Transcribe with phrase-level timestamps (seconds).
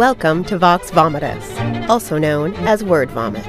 [0.00, 3.44] Welcome to Vox Vomitus, also known as Word Vomit.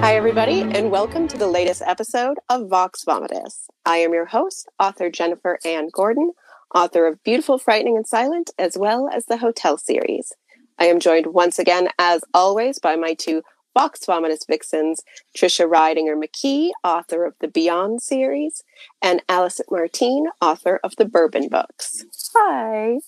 [0.00, 3.68] Hi, everybody, and welcome to the latest episode of Vox Vomitus.
[3.86, 6.32] I am your host, author Jennifer Anne Gordon,
[6.74, 10.32] author of Beautiful, Frightening, and Silent, as well as the Hotel series.
[10.80, 13.42] I am joined once again, as always, by my two
[13.78, 15.04] Vox Vomitus Vixens,
[15.36, 18.64] Trisha Ridinger McKee, author of the Beyond series,
[19.00, 22.04] and Allison Martine, author of the Bourbon books.
[22.34, 22.98] Hi.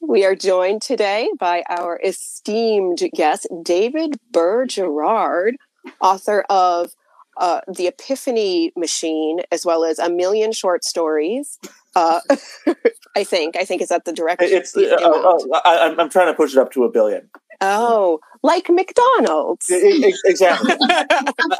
[0.00, 5.54] We are joined today by our esteemed guest, David Burr Gerrard,
[6.00, 6.90] author of
[7.36, 11.60] uh, The Epiphany Machine, as well as a million short stories.
[11.98, 12.20] Uh,
[13.16, 13.56] I think.
[13.56, 14.48] I think is that the direction.
[14.50, 14.76] It's.
[14.76, 17.28] Uh, uh, I, I'm trying to push it up to a billion.
[17.60, 19.66] Oh, like McDonald's.
[19.68, 20.74] exactly.
[20.80, 21.04] I,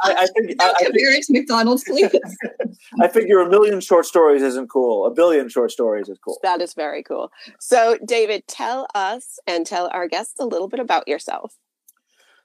[0.04, 2.10] I, think I, I think, McDonald's, please.
[3.00, 5.06] I figure a million short stories isn't cool.
[5.06, 6.38] A billion short stories is cool.
[6.44, 7.32] That is very cool.
[7.58, 11.56] So, David, tell us and tell our guests a little bit about yourself.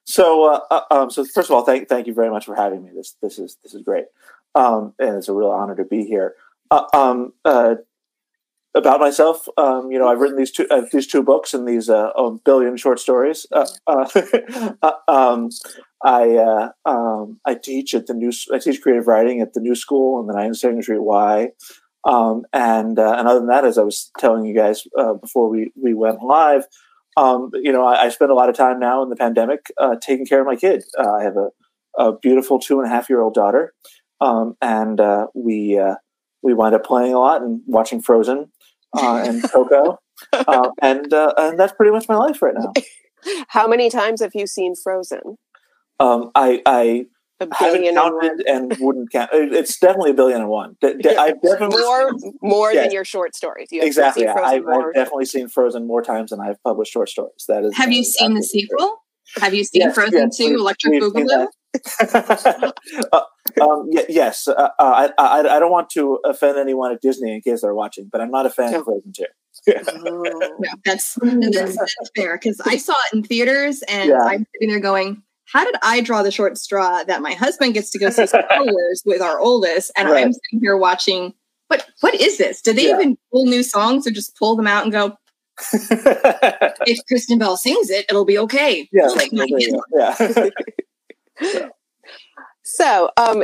[0.06, 2.84] So, uh, uh, um, so first of all, thank thank you very much for having
[2.84, 2.90] me.
[2.94, 4.06] This this is this is great,
[4.56, 6.34] um, and it's a real honor to be here.
[6.74, 7.76] Uh, um, uh,
[8.76, 9.48] about myself.
[9.58, 12.32] Um, you know, I've written these two uh, these two books and these uh, a
[12.32, 13.46] billion short stories.
[13.52, 14.08] Uh, uh,
[14.82, 15.50] uh um,
[16.04, 19.76] I uh, um, I teach at the new I teach creative writing at the New
[19.76, 21.50] School in the 92nd Street Y.
[22.06, 24.84] Um, and and other than that, as I was telling you guys
[25.22, 26.66] before we we went live,
[27.18, 29.68] um, you know, I, I, spend a lot of time now in the pandemic
[30.02, 30.84] taking care of my kid.
[30.98, 31.50] I have a,
[32.04, 33.74] a, beautiful two and a half year old daughter,
[34.20, 35.00] um, and
[35.36, 35.80] we
[36.44, 38.52] we wind up playing a lot and watching Frozen
[38.96, 40.00] uh, and Coco,
[40.34, 42.74] uh, and uh, and that's pretty much my life right now.
[43.48, 45.38] How many times have you seen Frozen?
[46.00, 47.06] Um, I I
[47.40, 49.30] haven't counted and, and wouldn't count.
[49.34, 50.76] It's definitely a billion and one.
[50.84, 51.02] I've
[51.42, 52.86] definitely more more yes.
[52.86, 53.70] than your short stories.
[53.72, 54.28] You exactly.
[54.28, 57.46] I've, I've, definitely seen Frozen more times than I've published short stories.
[57.48, 57.76] That is.
[57.78, 59.00] Have you seen the sequel?
[59.28, 59.44] True.
[59.44, 61.48] Have you seen yes, Frozen yes, 2 Electric Boogaloo?
[62.00, 63.22] uh,
[63.62, 67.34] um, y- yes, uh, uh, I, I, I, don't want to offend anyone at Disney
[67.34, 69.26] in case they're watching, but I'm not a fan of Frozen 2.
[69.68, 74.20] oh, that's, that's, that's fair because I saw it in theaters and yeah.
[74.22, 77.90] I'm sitting there going, how did I draw the short straw that my husband gets
[77.92, 80.26] to go see Star Wars with our oldest, and right.
[80.26, 81.34] I'm sitting here watching?
[81.68, 82.62] What what is this?
[82.62, 82.96] Did they yeah.
[82.96, 85.18] even pull new songs or just pull them out and go?
[85.72, 88.90] if Kristen Bell sings it, it'll be okay.
[88.92, 90.50] Yeah, like, yeah.
[92.64, 93.44] So, um,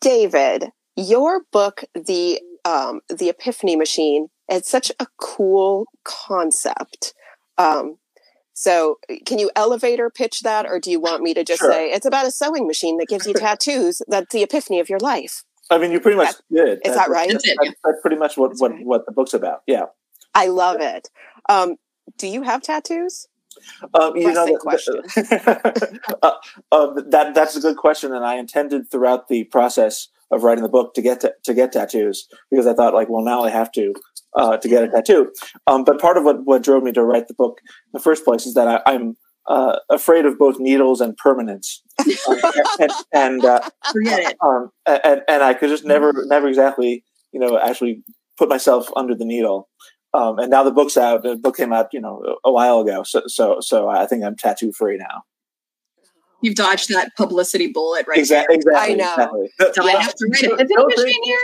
[0.00, 7.14] David, your book, the um, the Epiphany Machine, is such a cool concept.
[7.56, 7.98] Um,
[8.52, 11.70] so, can you elevator pitch that, or do you want me to just sure.
[11.70, 14.02] say it's about a sewing machine that gives you tattoos?
[14.08, 15.44] That's the epiphany of your life.
[15.70, 16.80] I mean, you pretty much did.
[16.84, 17.30] Is that right?
[17.30, 19.62] That's, that's, that's pretty much what, what, what the book's about.
[19.66, 19.86] Yeah.
[20.34, 21.08] I love it.
[21.48, 21.76] Um,
[22.16, 23.28] do you have tattoos?
[23.94, 24.44] Um, you know,
[26.22, 26.32] uh,
[26.72, 30.68] uh, that that's a good question, and I intended throughout the process of writing the
[30.68, 33.72] book to get to, to get tattoos because I thought like, well, now I have
[33.72, 33.94] to
[34.34, 35.32] uh, to get a tattoo.
[35.66, 38.24] Um, but part of what what drove me to write the book in the first
[38.24, 39.16] place is that I, am
[39.48, 41.82] uh, afraid of both needles and permanence,
[42.28, 42.36] um,
[42.80, 43.60] and, and uh,
[43.92, 44.36] forget it.
[44.42, 48.02] Um, and and I could just never never exactly you know actually
[48.36, 49.68] put myself under the needle.
[50.14, 51.22] Um, and now the book's out.
[51.22, 53.02] The book came out, you know, a while ago.
[53.02, 55.24] So, so, so I think I'm tattoo free now.
[56.42, 58.18] You've dodged that publicity bullet, right?
[58.18, 58.56] Exactly.
[58.56, 59.12] exactly I know.
[59.12, 59.48] Exactly.
[59.74, 61.38] Do I have to write a vending machine here?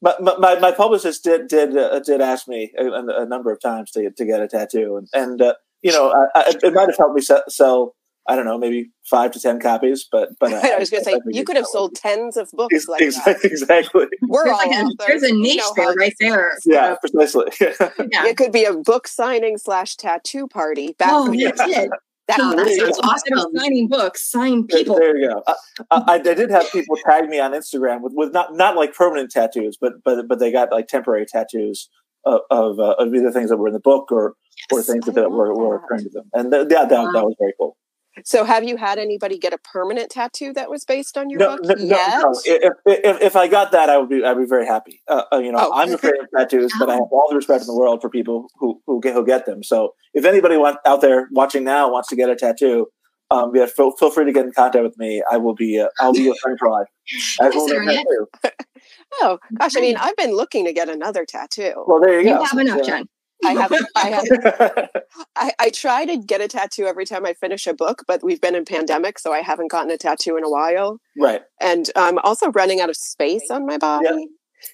[0.00, 2.84] But my, my, my, publicist did did uh, did ask me a,
[3.22, 6.40] a, number of times to to get a tattoo, and and uh, you know I,
[6.40, 7.96] I, it might have helped me sell
[8.28, 10.06] I don't know, maybe five to ten copies.
[10.10, 12.86] But but I, I was going to say you could have sold tens of books
[12.86, 13.44] like exactly, that.
[13.58, 14.06] Exactly.
[14.28, 16.52] We're there's all like a, there's a niche there, right there.
[16.64, 17.46] Yeah, precisely.
[17.60, 18.26] yeah.
[18.26, 20.94] It could be a book signing slash tattoo party.
[20.98, 21.90] Back oh, that's it.
[22.28, 23.56] That, oh, that's awesome.
[23.56, 24.96] Signing books, sign people.
[24.96, 25.42] There, there you go.
[25.46, 25.54] I,
[25.90, 29.30] I, I, did have people tag me on Instagram with, with not not like permanent
[29.30, 31.88] tattoos, but but but they got like temporary tattoos
[32.26, 34.34] of of, uh, of either things that were in the book or
[34.70, 37.12] yes, or things that, that were, were occurring to them, and th- yeah, that, wow.
[37.12, 37.78] that was very cool.
[38.24, 41.56] So, have you had anybody get a permanent tattoo that was based on your no,
[41.56, 41.78] book?
[41.78, 42.22] No, yet?
[42.22, 45.00] no, If, if, if, I got that, I would be I'd be very happy.
[45.08, 45.72] Uh, uh you know, oh.
[45.74, 48.48] I'm afraid of tattoos, but I have all the respect in the world for people
[48.58, 49.62] who who get, who get them.
[49.62, 52.88] So, if anybody want, out there watching now wants to get a tattoo,
[53.30, 55.22] um, yeah, feel, feel free to get in contact with me.
[55.30, 56.86] I will be uh, I'll be your friend for life.
[59.20, 61.84] oh gosh, I mean, I've been looking to get another tattoo.
[61.86, 62.44] Well, there you, you go.
[62.44, 63.08] have enough, Jen.
[63.44, 63.86] I haven't.
[63.94, 64.24] I have.
[65.36, 68.40] I, I try to get a tattoo every time I finish a book, but we've
[68.40, 71.00] been in pandemic, so I haven't gotten a tattoo in a while.
[71.18, 71.42] Right.
[71.60, 74.06] And I'm also running out of space on my body.
[74.10, 74.24] Yeah.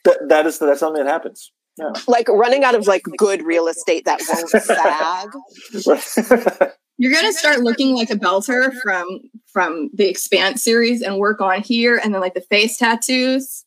[0.05, 1.53] That, that is that's something that happens.
[1.79, 1.93] Yeah.
[2.07, 5.29] Like running out of like good real estate that won't sag.
[6.97, 9.05] You're gonna start looking like a belter from
[9.53, 13.64] from the Expanse series and work on here, and then like the face tattoos.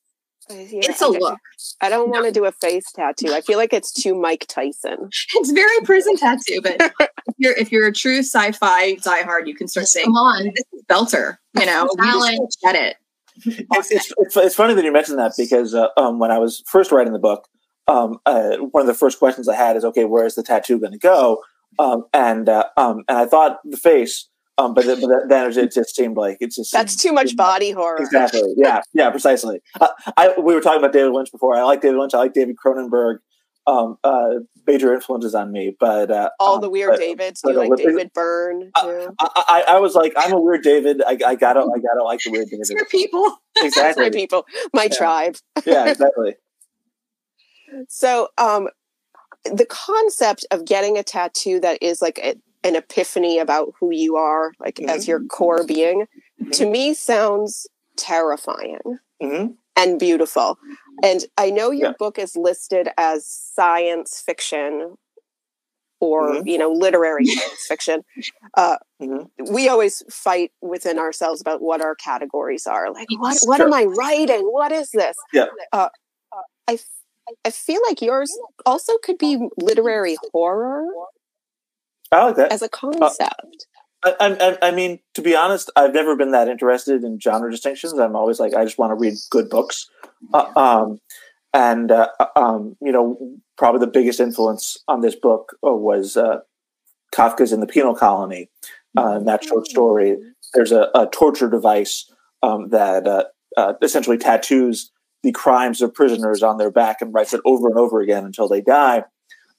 [0.50, 1.40] Yeah, it's a look.
[1.82, 3.34] I don't want to do a face tattoo.
[3.34, 5.10] I feel like it's too Mike Tyson.
[5.36, 6.76] It's very prison tattoo, but
[7.28, 10.64] if you're if you're a true sci-fi diehard, you can start saying, "Come on, this
[10.74, 12.96] is Belter." You know, you get it.
[13.46, 16.64] It's, it's, it's, it's, funny that you mentioned that because uh, um, when I was
[16.66, 17.48] first writing the book,
[17.88, 20.80] um, uh, one of the first questions I had is, "Okay, where is the tattoo
[20.80, 21.44] going to go?"
[21.78, 25.96] Um, and uh, um, and I thought the face um, but, but then it just
[25.96, 27.98] seemed like it's just that's too much body horror.
[27.98, 28.54] Exactly.
[28.58, 28.82] Yeah.
[28.94, 29.12] Yeah.
[29.12, 29.60] Precisely.
[29.80, 31.56] Uh, I we were talking about David Lynch before.
[31.56, 32.14] I like David Lynch.
[32.14, 33.18] I like David Cronenberg.
[33.68, 37.42] Um, uh, major influences on me, but uh, all um, the weird but, Davids.
[37.42, 38.72] Do you like David Byrne?
[38.74, 41.02] I, I, I, was like, I'm a weird David.
[41.06, 42.60] I, I gotta, I gotta like the weird David.
[42.62, 43.40] It's your people.
[43.58, 44.06] Exactly.
[44.06, 44.46] my people.
[44.72, 44.98] My yeah.
[44.98, 45.36] tribe.
[45.66, 45.86] yeah.
[45.90, 46.36] Exactly.
[47.90, 48.70] so, um,
[49.44, 54.16] the concept of getting a tattoo that is like a, an epiphany about who you
[54.16, 54.90] are, like mm-hmm.
[54.90, 56.06] as your core being,
[56.42, 56.52] mm-hmm.
[56.52, 57.68] to me sounds
[57.98, 58.80] terrifying
[59.22, 59.54] mm-hmm.
[59.76, 60.58] and beautiful.
[61.04, 61.96] And I know your yeah.
[61.98, 64.96] book is listed as science fiction
[66.00, 66.48] or mm-hmm.
[66.48, 68.04] you know literary science fiction
[68.56, 69.54] uh, mm-hmm.
[69.54, 73.84] we always fight within ourselves about what our categories are like what, what am i
[73.84, 75.46] writing what is this yeah.
[75.74, 75.90] Uh,
[76.68, 76.78] I,
[77.46, 80.86] I feel like yours also could be literary horror
[82.12, 83.68] I like that as a concept.
[84.04, 87.50] Uh, I, I, I, mean, to be honest, I've never been that interested in genre
[87.50, 87.94] distinctions.
[87.94, 89.90] I'm always like, I just want to read good books.
[90.34, 91.00] Uh, um,
[91.54, 93.18] and, uh, um, you know,
[93.58, 96.40] probably the biggest influence on this book uh, was uh,
[97.14, 98.50] Kafka's In the Penal Colony.
[98.96, 100.18] Uh, that short story,
[100.54, 102.12] there's a, a torture device
[102.42, 103.28] um, that
[103.82, 104.92] essentially tattoos
[105.24, 108.48] the crimes of prisoners on their back and writes it over and over again until
[108.48, 109.04] they die.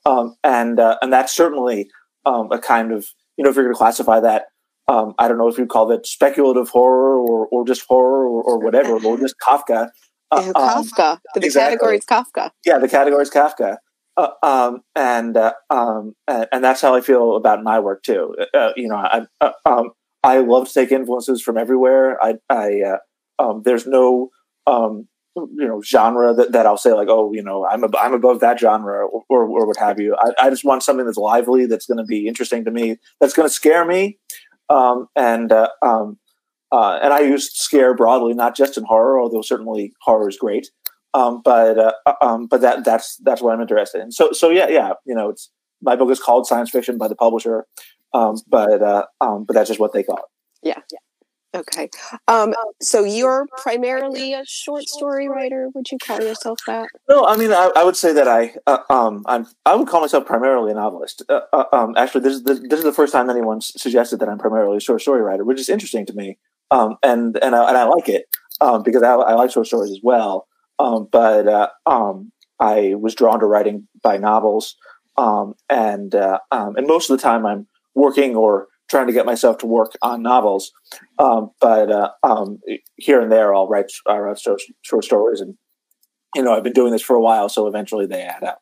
[0.06, 1.88] Um, and and that's certainly
[2.24, 3.06] um, a kind of
[3.36, 4.46] you know if you're going to classify that
[4.88, 8.42] um, I don't know if you'd call it speculative horror or, or just horror or,
[8.42, 9.90] or whatever or just Kafka.
[10.30, 11.12] Uh, Kafka.
[11.12, 11.76] Um, the exactly.
[11.76, 12.50] category is Kafka.
[12.64, 13.76] Yeah, the category is Kafka.
[14.16, 18.34] Uh, um, and, uh, um, and, and that's how I feel about my work too.
[18.54, 19.90] Uh, you know, I uh, um,
[20.24, 22.20] I love to take influences from everywhere.
[22.22, 22.96] I I uh,
[23.38, 24.30] um, there's no
[24.66, 25.06] um,
[25.36, 28.40] you know genre that, that I'll say like oh you know I'm ab- I'm above
[28.40, 30.16] that genre or, or, or what have you.
[30.18, 33.34] I, I, just want something that's lively, that's going to be interesting to me, that's
[33.34, 34.18] going to scare me,
[34.68, 36.18] um, and uh, um,
[36.72, 40.70] uh, and I use scare broadly, not just in horror, although certainly horror is great.
[41.14, 44.12] Um, but uh, uh, um, but that that's that's what I'm interested in.
[44.12, 47.16] So so yeah yeah you know it's my book is called science fiction by the
[47.16, 47.66] publisher,
[48.12, 50.24] um, but uh, um, but that's just what they call it.
[50.62, 50.98] Yeah yeah.
[51.58, 51.90] Okay.
[52.28, 55.68] Um, so you're primarily a short story writer.
[55.74, 56.88] Would you call yourself that?
[57.08, 60.00] No, I mean, I, I would say that I, uh, um, I'm, I would call
[60.00, 61.22] myself primarily a novelist.
[61.28, 64.28] Uh, uh, um, actually, this is the, this is the first time anyone suggested that
[64.28, 66.38] I'm primarily a short story writer, which is interesting to me.
[66.70, 68.26] Um, and and I, and I like it
[68.60, 70.46] um, because I, I like short stories as well.
[70.78, 72.30] Um, but uh, um,
[72.60, 74.76] I was drawn to writing by novels,
[75.16, 79.26] um, and uh, um, and most of the time I'm working or trying to get
[79.26, 80.72] myself to work on novels.
[81.18, 82.58] Um, but uh, um,
[82.96, 85.54] here and there, I'll write, I'll write short, short, stories, and
[86.34, 88.60] you know, I've been doing this for a while, so eventually they add up.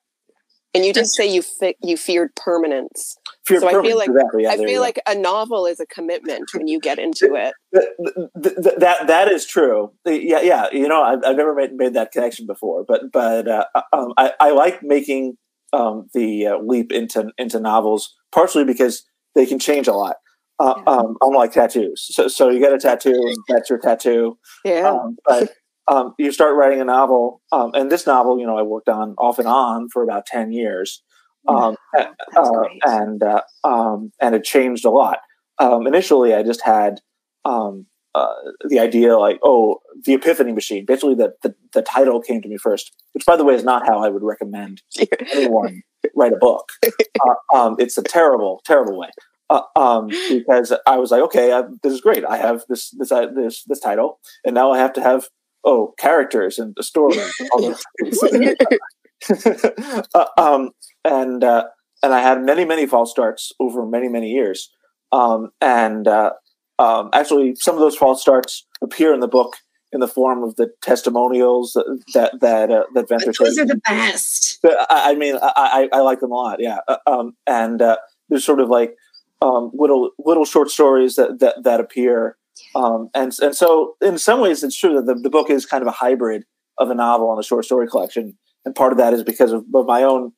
[0.75, 3.17] And you did say you fi- you feared permanence.
[3.47, 4.43] Feared so permanence, I feel like exactly.
[4.43, 7.55] yeah, I feel like a novel is a commitment when you get into it.
[7.73, 9.93] that, that that is true.
[10.05, 10.67] Yeah, yeah.
[10.71, 14.33] You know, I've, I've never made, made that connection before, but but uh, um, I,
[14.39, 15.39] I like making
[15.73, 19.05] um, the uh, leap into into novels partially because
[19.37, 20.17] they can change a lot.
[20.59, 20.93] Uh, yeah.
[20.93, 24.39] um, unlike tattoos, so so you get a tattoo, and that's your tattoo.
[24.65, 24.89] Yeah.
[24.89, 25.53] Um, but
[25.87, 29.15] um, you start writing a novel, um, and this novel, you know, I worked on
[29.19, 31.03] off and on for about ten years,
[31.47, 35.19] um, uh, and uh, um, and it changed a lot.
[35.61, 37.01] initially, I just had
[38.17, 38.33] uh,
[38.67, 40.87] the idea, like, oh, the Epiphany Machine.
[40.87, 43.87] Basically, the, the the title came to me first, which, by the way, is not
[43.87, 44.81] how I would recommend
[45.35, 45.83] anyone
[46.15, 46.71] write a book.
[47.27, 49.09] Uh, um, it's a terrible, terrible way.
[49.49, 52.27] Uh, um, because I was like, okay, I, this is great.
[52.27, 55.29] I have this this uh, this this title, and now I have to have
[55.65, 57.17] oh characters and a story.
[60.15, 60.73] uh, um,
[61.05, 61.65] and uh,
[62.03, 64.71] and I had many many false starts over many many years.
[65.13, 66.33] Um, and uh,
[66.79, 69.57] um, actually, some of those false starts appear in the book
[69.97, 73.33] in the form of the testimonials that that uh, that Venter.
[73.33, 74.61] Those are the best.
[74.63, 76.59] I, I mean, I, I, I like them a lot.
[76.61, 77.97] Yeah, uh, um, and uh,
[78.29, 78.95] there's sort of like
[79.41, 82.37] um, little little short stories that that, that appear,
[82.75, 85.81] um, and and so in some ways it's true that the, the book is kind
[85.81, 86.45] of a hybrid
[86.79, 88.37] of a novel and a short story collection.
[88.67, 90.33] and part of that is because of, of my own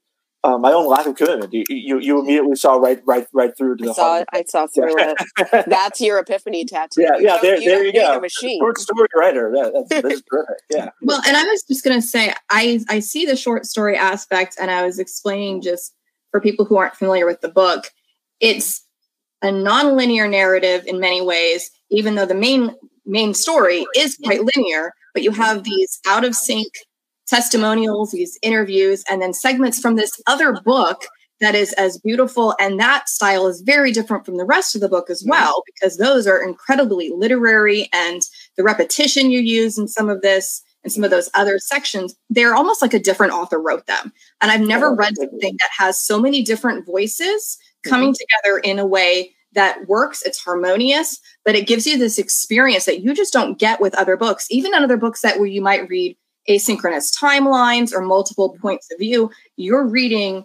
[0.45, 1.53] uh, my own lack of commitment.
[1.53, 3.91] You, you, you immediately saw right right right through to the.
[3.91, 4.29] I saw it.
[4.33, 5.67] I saw through it.
[5.67, 7.03] That's your epiphany tattoo.
[7.03, 7.39] Yeah, yeah.
[7.43, 8.17] There, you there you go.
[8.17, 8.61] A machine.
[8.61, 9.53] Short story writer.
[9.53, 10.63] That, that's, that's perfect.
[10.71, 10.91] Yeah.
[11.03, 14.71] Well, and I was just gonna say, I I see the short story aspect, and
[14.71, 15.93] I was explaining just
[16.31, 17.91] for people who aren't familiar with the book,
[18.41, 18.85] it's
[19.43, 24.93] a non-linear narrative in many ways, even though the main main story is quite linear.
[25.15, 26.69] But you have these out of sync
[27.29, 31.07] testimonials, these interviews, and then segments from this other book
[31.41, 32.55] that is as beautiful.
[32.59, 35.97] And that style is very different from the rest of the book as well, because
[35.97, 38.23] those are incredibly literary and
[38.57, 42.55] the repetition you use in some of this and some of those other sections, they're
[42.55, 44.13] almost like a different author wrote them.
[44.41, 48.47] And I've never read something that has so many different voices coming mm-hmm.
[48.47, 53.01] together in a way that works, it's harmonious, but it gives you this experience that
[53.01, 55.89] you just don't get with other books, even in other books that where you might
[55.89, 56.17] read
[56.49, 60.45] asynchronous timelines or multiple points of view you're reading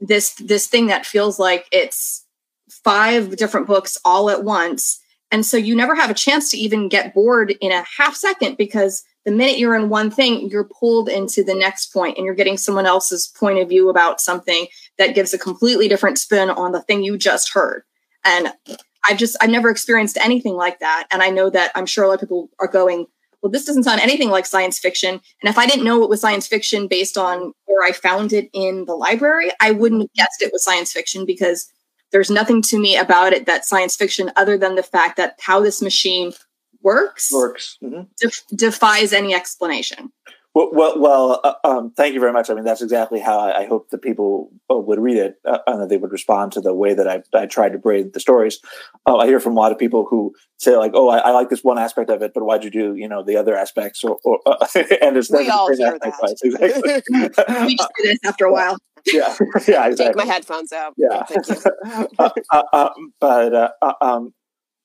[0.00, 2.24] this this thing that feels like it's
[2.68, 5.00] five different books all at once.
[5.32, 8.56] And so you never have a chance to even get bored in a half second
[8.56, 12.34] because the minute you're in one thing you're pulled into the next point and you're
[12.34, 16.72] getting someone else's point of view about something that gives a completely different spin on
[16.72, 17.82] the thing you just heard.
[18.24, 18.52] And
[19.08, 21.06] i've just i've never experienced anything like that.
[21.10, 23.06] And i know that i'm sure a lot of people are going
[23.46, 25.10] well, this doesn't sound anything like science fiction.
[25.40, 28.50] And if I didn't know it was science fiction based on where I found it
[28.52, 31.70] in the library, I wouldn't have guessed it was science fiction because
[32.10, 35.60] there's nothing to me about it that's science fiction other than the fact that how
[35.60, 36.32] this machine
[36.82, 38.02] works works mm-hmm.
[38.20, 40.10] def- defies any explanation.
[40.56, 42.48] Well, well, well uh, um, thank you very much.
[42.48, 45.58] I mean, that's exactly how I, I hope the people uh, would read it uh,
[45.66, 48.20] and that they would respond to the way that I, I tried to braid the
[48.20, 48.60] stories.
[49.06, 51.50] Uh, I hear from a lot of people who say like, "Oh, I, I, like
[51.50, 54.16] this one aspect of it, but why'd you do you know the other aspects?" Or,
[54.24, 54.66] or uh,
[55.02, 56.00] and it's we all hear that.
[56.42, 57.66] Exactly.
[57.66, 58.78] we just do this after a while.
[59.12, 59.36] Yeah,
[59.68, 59.94] yeah, exactly.
[59.94, 60.94] Take my headphones out.
[60.96, 61.22] Yeah,
[62.18, 62.88] uh,
[63.20, 64.34] but um,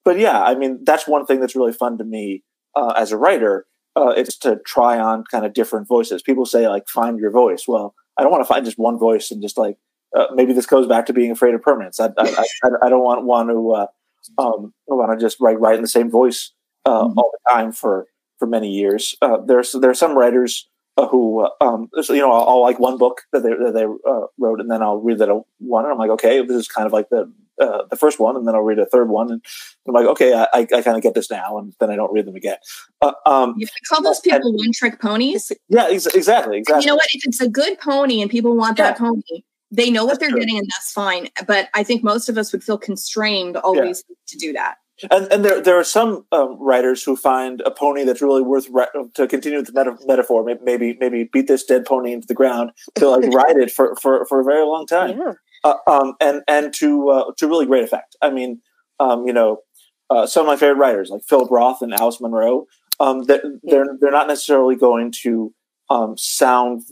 [0.06, 2.44] but yeah, I mean, that's one thing that's really fun to me
[2.76, 6.22] as a writer uh, it's to try on kind of different voices.
[6.22, 7.68] People say like find your voice.
[7.68, 9.78] Well, I don't want to find just one voice and just like
[10.16, 12.00] uh, maybe this goes back to being afraid of permanence.
[12.00, 13.88] I I, I, I don't want want to uh,
[14.38, 16.52] um, want to just write write in the same voice
[16.86, 17.18] uh, mm-hmm.
[17.18, 18.08] all the time for
[18.40, 19.16] for many years.
[19.22, 20.68] Uh, there's there are some writers
[20.98, 23.86] uh, who um, so, you know I'll, I'll, like one book that they that they
[23.86, 25.30] wrote and then I'll read that
[25.60, 28.36] one and I'm like okay this is kind of like the uh, the first one,
[28.36, 29.44] and then I'll read a third one, and
[29.88, 32.26] I'm like, okay, I, I kind of get this now, and then I don't read
[32.26, 32.58] them again.
[33.02, 35.52] Uh, um, you call those people one trick ponies?
[35.70, 36.74] Yeah, ex- exactly, exactly.
[36.74, 37.08] And you know what?
[37.14, 38.86] If it's a good pony and people want yeah.
[38.86, 39.22] that pony,
[39.72, 40.40] they know what that's they're true.
[40.40, 41.30] getting, and that's fine.
[41.48, 44.16] But I think most of us would feel constrained always yeah.
[44.28, 44.76] to do that.
[45.10, 48.68] And, and there, there are some um, writers who find a pony that's really worth
[48.70, 50.44] re- to continue with the meta- metaphor.
[50.44, 54.26] Maybe, maybe beat this dead pony into the ground to like ride it for, for,
[54.28, 55.18] for a very long time.
[55.18, 58.16] Yeah uh, um, and and to uh, to really great effect.
[58.22, 58.62] I mean,
[59.00, 59.60] um, you know,
[60.10, 62.66] uh, some of my favorite writers like Philip Roth and Alice Munro.
[63.00, 65.54] Um, they're, they're they're not necessarily going to
[65.90, 66.84] um, sound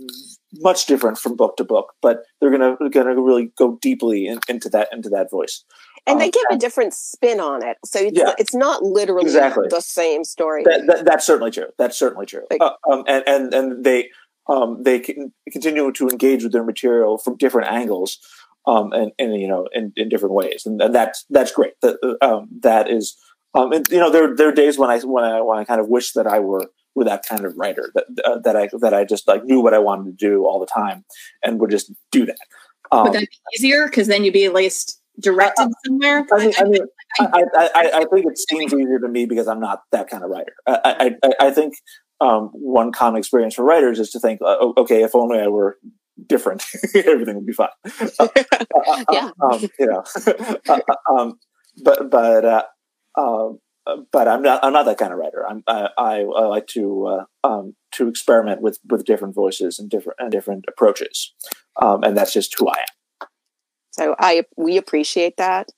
[0.53, 4.69] much different from book to book, but they're gonna gonna really go deeply in, into
[4.69, 5.63] that into that voice.
[6.07, 9.23] And they um, give a different spin on it, so it's, yeah, it's not literally
[9.23, 9.67] exactly.
[9.69, 10.63] the same story.
[10.63, 11.67] That, that, that's certainly true.
[11.77, 12.43] That's certainly true.
[12.49, 14.09] Like, uh, um, and and and they
[14.47, 18.17] um, they can continue to engage with their material from different angles
[18.69, 21.73] um, and, and you know in, in different ways, and, and that's that's great.
[21.81, 23.17] That um, that is,
[23.55, 25.81] um, and you know there there are days when I when I when I kind
[25.81, 28.93] of wish that I were were that kind of writer that uh, that I that
[28.93, 31.03] I just like knew what I wanted to do all the time
[31.43, 32.37] and would just do that.
[32.91, 36.25] Um, would that be easier because then you'd be at least directed I, somewhere?
[36.31, 36.81] I, mean, I, mean
[37.19, 37.43] I,
[37.75, 40.53] I, I, think it seems easier to me because I'm not that kind of writer.
[40.67, 41.75] I, I, I think
[42.21, 45.77] um, one common experience for writers is to think, uh, okay, if only I were
[46.27, 46.63] different,
[46.95, 47.69] everything would be fine.
[48.19, 48.27] Uh,
[48.87, 49.29] uh, yeah.
[49.41, 50.03] Um, you know,
[51.09, 51.39] um,
[51.83, 52.63] but but uh,
[53.17, 53.59] um,
[54.11, 55.45] but I'm not I'm not that kind of writer.
[55.47, 59.89] I'm I, I, I like to uh, um, to experiment with with different voices and
[59.89, 61.33] different and different approaches,
[61.81, 62.98] um, and that's just who I am.
[63.91, 65.69] So I we appreciate that.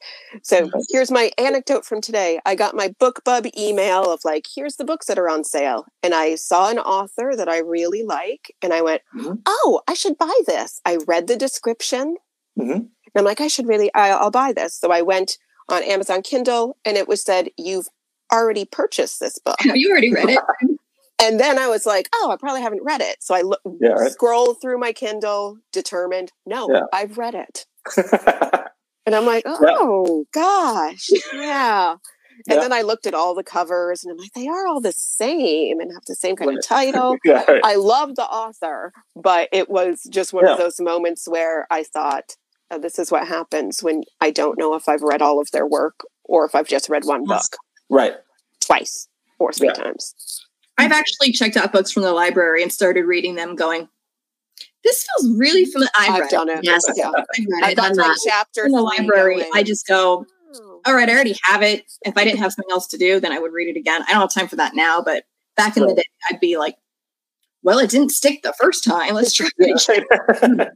[0.44, 2.40] So here's my anecdote from today.
[2.46, 6.14] I got my BookBub email of like, here's the books that are on sale, and
[6.14, 9.36] I saw an author that I really like, and I went, mm-hmm.
[9.46, 10.82] oh, I should buy this.
[10.86, 12.18] I read the description,
[12.60, 12.72] mm-hmm.
[12.72, 14.76] and I'm like, I should really, I, I'll buy this.
[14.76, 15.38] So I went
[15.70, 17.88] on Amazon Kindle, and it was said, you've
[18.32, 19.58] already purchased this book.
[19.62, 20.40] Have you already read it?
[21.24, 23.18] And then I was like, oh, I probably haven't read it.
[23.20, 24.12] So I look, yeah, right?
[24.12, 26.82] scroll through my Kindle, determined, no, yeah.
[26.92, 27.68] I've read it.
[29.06, 30.42] and I'm like, oh yeah.
[30.42, 31.96] gosh, yeah.
[32.50, 34.92] And then I looked at all the covers and I'm like, they are all the
[34.92, 37.18] same and have the same kind of title.
[37.24, 37.62] yeah, right.
[37.64, 40.54] I love the author, but it was just one yeah.
[40.54, 42.36] of those moments where I thought,
[42.72, 45.68] oh, this is what happens when I don't know if I've read all of their
[45.68, 47.58] work or if I've just read one book.
[47.90, 48.14] Right.
[48.60, 49.08] Twice
[49.40, 49.74] or three yeah.
[49.74, 50.48] times.
[50.78, 53.88] I've actually checked out books from the library and started reading them going,
[54.84, 55.90] this feels really familiar.
[55.98, 56.60] I've, I've done it.
[56.64, 57.10] Yes, yeah.
[57.10, 57.76] I've read I've it.
[57.76, 59.38] Done chapter in the library.
[59.38, 59.52] Going.
[59.54, 60.82] I just go, oh.
[60.86, 61.92] all right, I already have it.
[62.04, 64.02] If I didn't have something else to do, then I would read it again.
[64.08, 65.24] I don't have time for that now, but
[65.56, 65.90] back in right.
[65.90, 66.76] the day, I'd be like,
[67.64, 69.14] well, it didn't stick the first time.
[69.14, 70.70] Let's try it.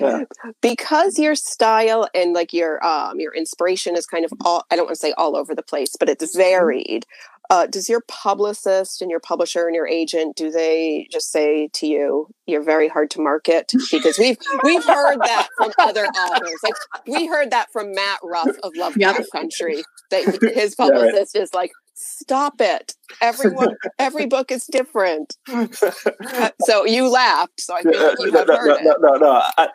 [0.00, 0.24] yeah.
[0.60, 4.86] because your style and like your um your inspiration is kind of all i don't
[4.86, 6.38] want to say all over the place but it's mm-hmm.
[6.38, 7.06] varied
[7.50, 11.86] uh, does your publicist and your publisher and your agent do they just say to
[11.86, 16.60] you you're very hard to market because we've we've heard that from other authors.
[16.62, 16.74] Like
[17.06, 19.28] we heard that from matt ruff of lovecraft yep.
[19.32, 22.94] country that his publicist is like stop it.
[23.20, 25.36] Everyone every book is different.
[26.64, 28.96] So you laughed so i like you have no, heard no, it.
[29.00, 29.42] no no no.
[29.58, 29.68] I,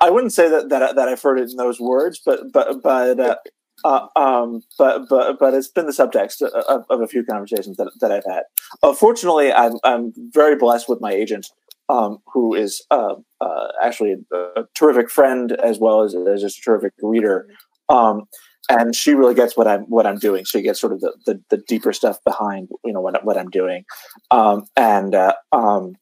[0.00, 3.20] I wouldn't say that, that that i've heard it in those words but but but
[3.20, 3.36] uh,
[3.84, 7.90] uh, um, but but but it's been the subtext of, of, a few conversations that,
[8.00, 8.42] that I've had.
[8.82, 11.46] Uh, fortunately, I'm I'm very blessed with my agent,
[11.88, 16.58] um, who is uh, uh actually a, a, terrific friend as well as, as just
[16.58, 17.46] a terrific reader.
[17.88, 18.24] Um,
[18.68, 20.44] and she really gets what I'm what I'm doing.
[20.44, 23.50] She gets sort of the, the, the deeper stuff behind you know what what I'm
[23.50, 23.84] doing,
[24.30, 25.94] um, and uh, um,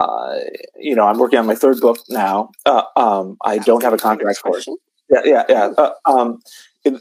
[0.00, 0.38] uh,
[0.76, 2.50] you know I'm working on my third book now.
[2.66, 4.66] Um, I don't have a contract for it.
[5.08, 6.32] Yeah, yeah, yeah.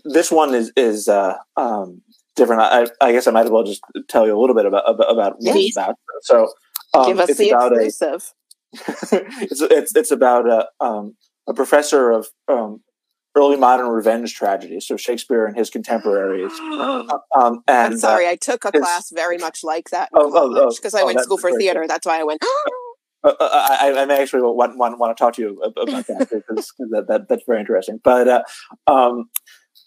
[0.03, 2.01] This one is is uh, um,
[2.35, 2.61] different.
[2.61, 5.11] I, I, guess I might as well just tell you a little bit about about,
[5.11, 5.95] about what it's about.
[6.21, 6.49] So,
[6.93, 8.33] um, give us the exclusive.
[8.73, 11.15] A, it's it's it's about a um,
[11.47, 12.81] a professor of um,
[13.35, 16.51] early modern revenge tragedy, so Shakespeare and his contemporaries.
[16.59, 20.53] um, and, I'm sorry, uh, I took a class very much like that because oh,
[20.55, 21.85] oh, oh, I went to school for theater.
[21.87, 22.41] That's why I went.
[23.23, 26.27] Uh, uh, I, I, may actually want, want, want to talk to you about that
[26.47, 27.99] because that, that, that's very interesting.
[28.03, 28.41] But uh,
[28.87, 29.29] um,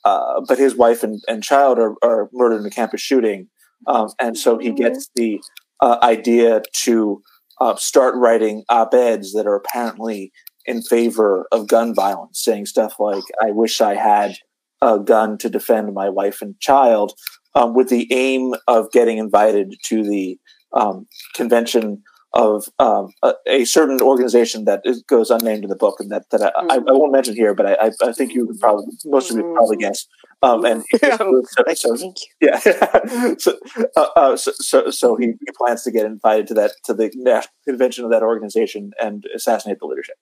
[0.04, 3.48] uh, but his wife and, and child are, are murdered in a campus shooting.
[3.86, 5.40] Um, and so he gets the
[5.80, 7.22] uh, idea to
[7.60, 10.32] uh, start writing op eds that are apparently
[10.66, 14.36] in favor of gun violence, saying stuff like, I wish I had
[14.80, 17.12] a gun to defend my wife and child,
[17.54, 20.38] um, with the aim of getting invited to the
[20.72, 22.02] um, convention
[22.34, 26.28] of um, a, a, certain organization that is, goes unnamed in the book, and that,
[26.30, 26.70] that I, mm-hmm.
[26.70, 29.44] I, I, won't mention here, but I, I, think you would probably most of you
[29.44, 30.06] would probably guess.
[30.42, 31.42] Um, and so,
[31.74, 32.58] so, yeah,
[33.38, 33.58] so,
[33.96, 37.10] uh, uh, so, so, so he, he, plans to get invited to that to the
[37.14, 40.16] national convention of that organization and assassinate the leadership.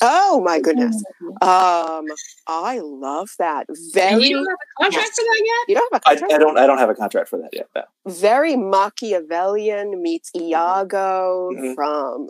[0.00, 1.02] Oh my goodness.
[1.40, 2.04] Um,
[2.46, 3.66] I love that.
[3.92, 4.26] Very.
[4.26, 5.68] you don't have a contract for that yet.
[5.68, 6.32] You don't have a contract.
[6.32, 6.58] I, I don't.
[6.58, 7.68] I don't have a contract for that yet.
[7.74, 7.82] No.
[8.06, 11.74] Very Machiavellian meets Iago mm-hmm.
[11.74, 12.28] from.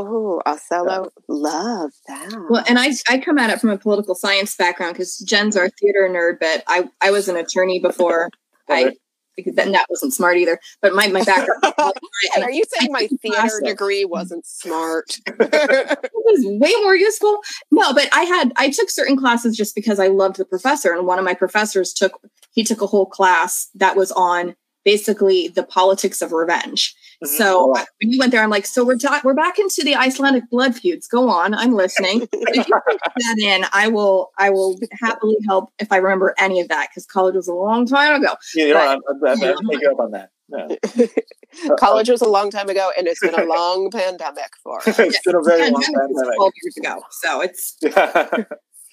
[0.00, 1.04] Oh, Othello.
[1.04, 1.08] Yeah.
[1.28, 2.46] Love that.
[2.48, 5.68] Well, and I I come at it from a political science background because Jen's our
[5.68, 8.30] theater nerd, but I I was an attorney before.
[8.68, 8.94] I
[9.38, 10.58] because then that wasn't smart either.
[10.82, 11.62] But my, my background.
[12.34, 15.16] and are you saying my theater degree wasn't smart?
[15.26, 17.38] it was way more useful.
[17.70, 20.92] No, but I had, I took certain classes just because I loved the professor.
[20.92, 22.20] And one of my professors took,
[22.50, 24.56] he took a whole class that was on
[24.88, 26.94] basically the politics of revenge.
[27.22, 27.36] Mm-hmm.
[27.36, 30.48] So when you went there, I'm like, so we're ta- we're back into the Icelandic
[30.48, 31.06] blood feuds.
[31.06, 32.22] Go on, I'm listening.
[32.32, 36.58] if you put that in, I will I will happily help if I remember any
[36.62, 38.34] of that because college was a long time ago.
[38.54, 40.30] Yeah, you know, but, I'm, I'm, I'm, take you up on that.
[40.48, 41.76] Yeah.
[41.78, 44.78] college was a long time ago, and it's been a long pandemic for.
[44.78, 44.98] Us.
[44.98, 46.34] it's been a very long pandemic.
[46.36, 47.76] Twelve years ago, so it's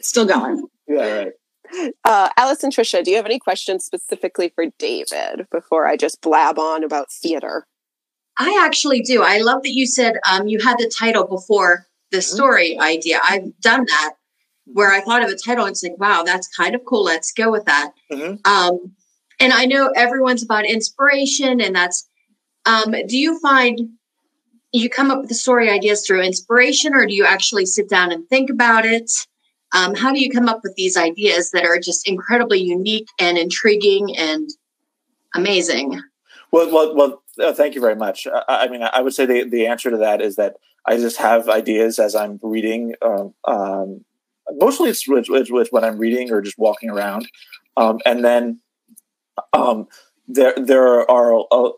[0.02, 0.62] still going.
[0.90, 1.32] Yeah, right.
[2.04, 6.22] Uh, Alice and Trisha, do you have any questions specifically for David before I just
[6.22, 7.66] blab on about theater?
[8.38, 9.24] I actually do.
[9.24, 12.36] I love that you said um, you had the title before the mm-hmm.
[12.36, 12.82] story mm-hmm.
[12.82, 13.20] idea.
[13.24, 14.14] I've done that
[14.66, 15.66] where I thought of a title.
[15.66, 17.04] And it's like, wow, that's kind of cool.
[17.04, 17.92] Let's go with that.
[18.12, 18.52] Mm-hmm.
[18.52, 18.96] Um,
[19.40, 22.08] and I know everyone's about inspiration, and that's.
[22.66, 23.80] Um, do you find
[24.72, 28.12] you come up with the story ideas through inspiration, or do you actually sit down
[28.12, 29.12] and think about it?
[29.76, 33.38] Um, how do you come up with these ideas that are just incredibly unique and
[33.38, 34.50] intriguing and
[35.36, 36.02] amazing?
[36.52, 37.22] Well, well, well.
[37.38, 38.26] Uh, thank you very much.
[38.28, 41.18] I, I, mean, I would say the the answer to that is that I just
[41.18, 42.96] have ideas as I'm reading.
[43.02, 44.06] Um, um,
[44.54, 47.28] mostly, it's, it's, it's, when I'm reading or just walking around,
[47.76, 48.62] um, and then
[49.52, 49.88] um,
[50.30, 51.72] there there are uh,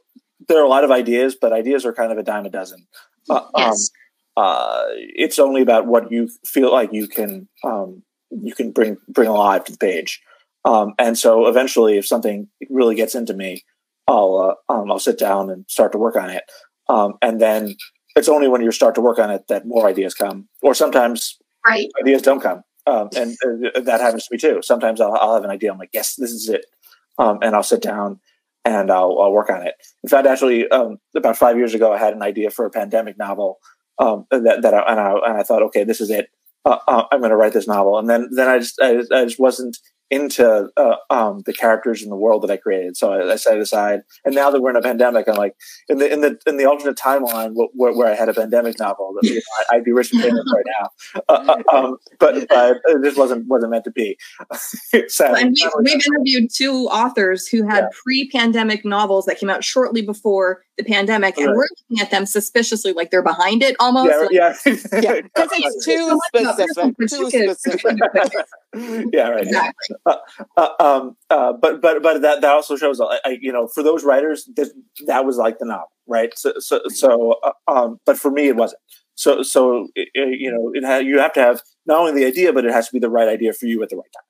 [0.48, 2.86] there are a lot of ideas, but ideas are kind of a dime a dozen.
[3.28, 3.90] Uh, um, yes.
[4.38, 9.28] Uh, it's only about what you feel like you can um, you can bring bring
[9.28, 10.22] alive to the page.
[10.64, 13.64] Um, and so eventually, if something really gets into me,
[14.08, 16.44] I'll uh, um, I'll sit down and start to work on it.
[16.88, 17.76] Um, and then
[18.16, 21.40] it's only when you start to work on it that more ideas come, or sometimes
[21.66, 21.88] right.
[22.00, 22.62] ideas don't come.
[22.86, 24.62] Um, and uh, that happens to me too.
[24.62, 25.72] Sometimes I'll, I'll, have an idea.
[25.72, 26.66] I'm like, yes, this is it.
[27.18, 28.22] Um, and I'll sit down
[28.64, 29.74] and I'll, I'll, work on it.
[30.04, 33.18] In fact, actually, um, about five years ago, I had an idea for a pandemic
[33.18, 33.60] novel
[34.00, 36.30] um, that, that I, and, I, and I thought, okay, this is it.
[36.66, 37.98] Uh, uh, I'm going to write this novel.
[37.98, 39.78] And then, then I just, I, I just wasn't
[40.10, 42.96] into uh, um, the characters in the world that I created.
[42.96, 44.02] So I, I, set it aside.
[44.24, 45.56] And now that we're in a pandemic, I'm like
[45.90, 49.14] in the in the in the alternate timeline where, where I had a pandemic novel,
[49.20, 49.42] that, you know,
[49.72, 51.22] I'd be rich and famous right now.
[51.30, 54.18] Uh, uh um, but but it just wasn't wasn't meant to be.
[54.94, 57.90] and we've, we've, interviewed two authors who had yeah.
[58.04, 61.48] pre-pandemic novels that came out shortly before the pandemic, right.
[61.48, 64.12] and we're looking at them suspiciously, like they're behind it almost.
[64.32, 66.98] Yeah, like, yeah, yeah, because it's too specific.
[66.98, 67.98] Too specific.
[69.14, 69.44] yeah, right.
[69.44, 69.97] Exactly.
[70.06, 70.18] Uh,
[70.58, 73.84] uh, um, uh, but but but that that also shows, I, I, you know, for
[73.84, 74.72] those writers, that
[75.06, 76.38] that was like the novel, right?
[76.38, 78.82] So so, so uh, um, but for me, it wasn't.
[79.16, 82.54] So so it, you know, it ha- you have to have not only the idea,
[82.54, 84.24] but it has to be the right idea for you at the right time.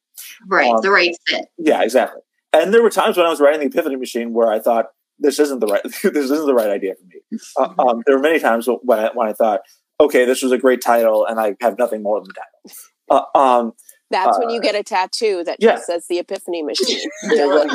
[0.47, 1.45] Right, um, the right fit.
[1.57, 2.21] Yeah, exactly.
[2.53, 4.87] And there were times when I was writing the Epiphany Machine where I thought
[5.19, 7.39] this isn't the right this isn't the right idea for me.
[7.57, 9.61] Uh, um, there were many times when I, when I thought,
[9.99, 12.77] okay, this was a great title, and I have nothing more than the title.
[13.09, 13.73] Uh, um,
[14.09, 15.73] that's uh, when you uh, get a tattoo that yeah.
[15.73, 17.09] just says the Epiphany Machine.
[17.29, 17.67] Done.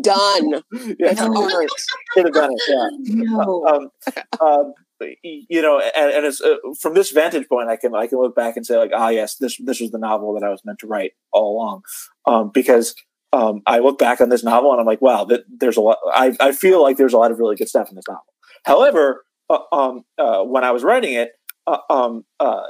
[0.00, 0.62] done.
[0.98, 1.10] Yeah.
[1.10, 1.70] It's art.
[2.12, 2.62] Could have done it.
[2.68, 3.24] Yeah.
[3.24, 3.66] No.
[3.66, 4.74] Um, um,
[5.22, 8.34] you know, and, and it's uh, from this vantage point, I can I can look
[8.34, 10.78] back and say like, ah, yes, this this was the novel that I was meant
[10.80, 11.82] to write all along,
[12.26, 12.94] um, because
[13.32, 15.98] um, I look back on this novel and I'm like, wow, that there's a lot.
[16.12, 18.24] I I feel like there's a lot of really good stuff in this novel.
[18.64, 21.32] However, uh, um, uh, when I was writing it,
[21.66, 22.62] uh, um, uh,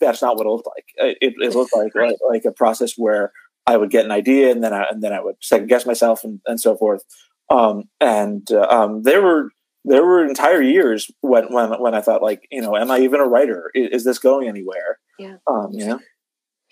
[0.00, 1.16] that's not what it looked like.
[1.20, 3.32] It, it looked like, like, like a process where
[3.66, 6.24] I would get an idea and then I and then I would second guess myself
[6.24, 7.02] and, and so forth.
[7.50, 9.50] Um, and uh, um, there were
[9.84, 13.20] there were entire years when when when I thought like you know am I even
[13.20, 13.70] a writer?
[13.74, 14.98] Is, is this going anywhere?
[15.18, 15.36] Yeah.
[15.46, 16.00] Um, you know.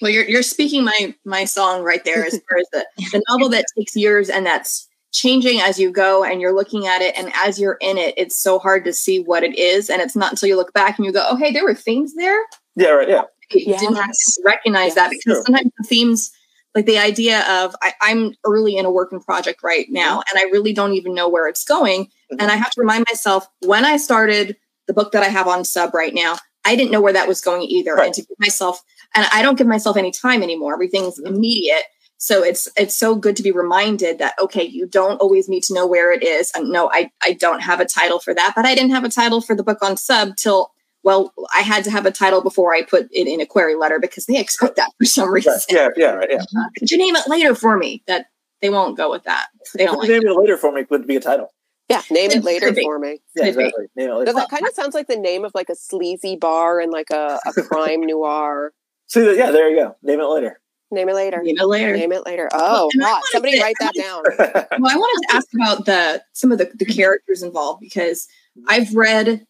[0.01, 3.49] Well, you're you're speaking my my song right there as far as the, the novel
[3.51, 7.31] that takes years and that's changing as you go and you're looking at it and
[7.37, 10.33] as you're in it it's so hard to see what it is and it's not
[10.33, 12.43] until you look back and you go oh hey there were themes there
[12.77, 13.81] yeah right yeah you yes.
[13.81, 13.99] didn't
[14.45, 14.95] recognize yes.
[14.95, 15.43] that because True.
[15.45, 16.33] sometimes the themes
[16.75, 20.37] like the idea of I, am early in a working project right now mm-hmm.
[20.37, 22.37] and i really don't even know where it's going mm-hmm.
[22.41, 25.65] and i have to remind myself when i started the book that i have on
[25.65, 28.07] sub right now i didn't know where that was going either right.
[28.07, 28.81] and to give myself
[29.15, 31.35] and i don't give myself any time anymore everything's mm-hmm.
[31.35, 31.85] immediate
[32.23, 35.75] so it's it's so good to be reminded that okay, you don't always need to
[35.75, 36.53] know where it is.
[36.55, 39.09] And no, I I don't have a title for that, but I didn't have a
[39.09, 40.71] title for the book on sub till
[41.03, 43.99] well, I had to have a title before I put it in a query letter
[43.99, 45.59] because they expect that for some reason.
[45.69, 46.43] Yeah, yeah, right, yeah.
[46.43, 48.05] Uh, could you name it later for me?
[48.07, 48.27] That
[48.61, 49.49] they won't go with that.
[49.75, 49.99] They don't.
[49.99, 51.49] Like name it later for me it would be a title.
[51.89, 53.21] Yeah, name it later for me.
[53.35, 53.87] Yeah, exactly.
[53.97, 54.33] Name it later.
[54.33, 57.41] That kind of sounds like the name of like a sleazy bar and like a,
[57.45, 58.73] a crime noir.
[59.09, 59.97] See, yeah, there you go.
[60.05, 60.62] Name it later.
[60.93, 61.43] Name it later.
[61.43, 61.97] Name it later.
[61.97, 62.49] Name it later.
[62.53, 63.23] Oh, hot.
[63.33, 64.23] Somebody to, write that down.
[64.79, 68.29] well, I wanted to ask about the some of the, the characters involved because
[68.69, 69.47] I've read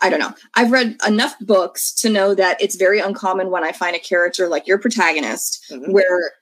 [0.00, 0.34] I don't know.
[0.54, 4.48] I've read enough books to know that it's very uncommon when I find a character
[4.48, 5.90] like your protagonist mm-hmm.
[5.90, 6.32] where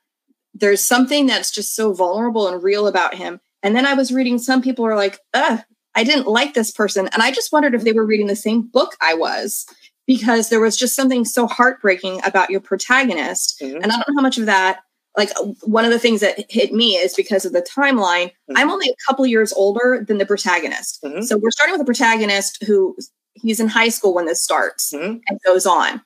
[0.54, 3.40] there's something that's just so vulnerable and real about him.
[3.62, 5.60] And then I was reading some people are like, ugh,
[5.94, 7.08] I didn't like this person.
[7.12, 9.66] And I just wondered if they were reading the same book I was
[10.06, 13.60] because there was just something so heartbreaking about your protagonist.
[13.60, 13.76] Mm-hmm.
[13.76, 14.80] And I don't know how much of that,
[15.16, 15.30] like
[15.62, 18.26] one of the things that hit me is because of the timeline.
[18.26, 18.56] Mm-hmm.
[18.56, 21.02] I'm only a couple years older than the protagonist.
[21.02, 21.22] Mm-hmm.
[21.22, 22.96] So we're starting with a protagonist who
[23.34, 25.18] he's in high school when this starts mm-hmm.
[25.28, 26.00] and goes on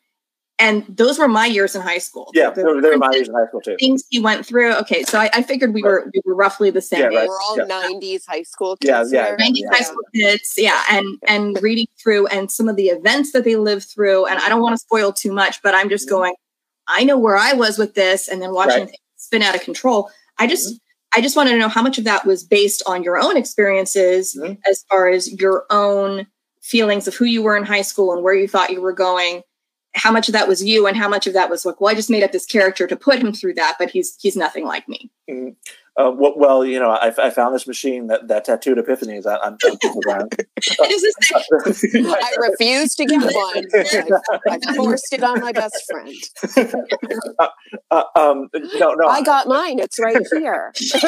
[0.60, 2.30] and those were my years in high school.
[2.34, 3.76] Yeah, they were, they were my years in high school too.
[3.80, 4.74] Things he went through.
[4.76, 7.10] Okay, so I, I figured we were we were roughly the same.
[7.10, 7.28] Yeah, right.
[7.28, 9.10] We're all '90s high school kids.
[9.10, 9.68] Yeah, yeah, '90s yeah.
[9.72, 10.54] high school kids.
[10.56, 14.26] Yeah, and and reading through and some of the events that they lived through.
[14.26, 16.16] And I don't want to spoil too much, but I'm just mm-hmm.
[16.16, 16.34] going.
[16.86, 18.88] I know where I was with this, and then watching right.
[18.88, 20.10] things spin out of control.
[20.38, 20.68] I just.
[20.68, 20.76] Mm-hmm.
[21.12, 24.38] I just wanted to know how much of that was based on your own experiences
[24.40, 24.52] mm-hmm.
[24.70, 26.24] as far as your own
[26.62, 29.42] feelings of who you were in high school and where you thought you were going
[29.94, 31.94] how much of that was you and how much of that was like well i
[31.94, 34.88] just made up this character to put him through that but he's he's nothing like
[34.88, 35.50] me mm-hmm.
[36.00, 39.38] uh, well, well, you know, I, I, found this machine that, that tattooed epiphanies on,
[39.42, 39.58] on
[40.06, 40.34] around.
[40.80, 43.64] I refused to get one.
[44.48, 46.74] I, I, forced it on my best friend.
[47.38, 47.48] Uh,
[47.90, 48.48] uh, um,
[48.78, 49.08] no, no.
[49.08, 49.78] I got mine.
[49.78, 50.72] It's right here.
[50.78, 51.00] yeah,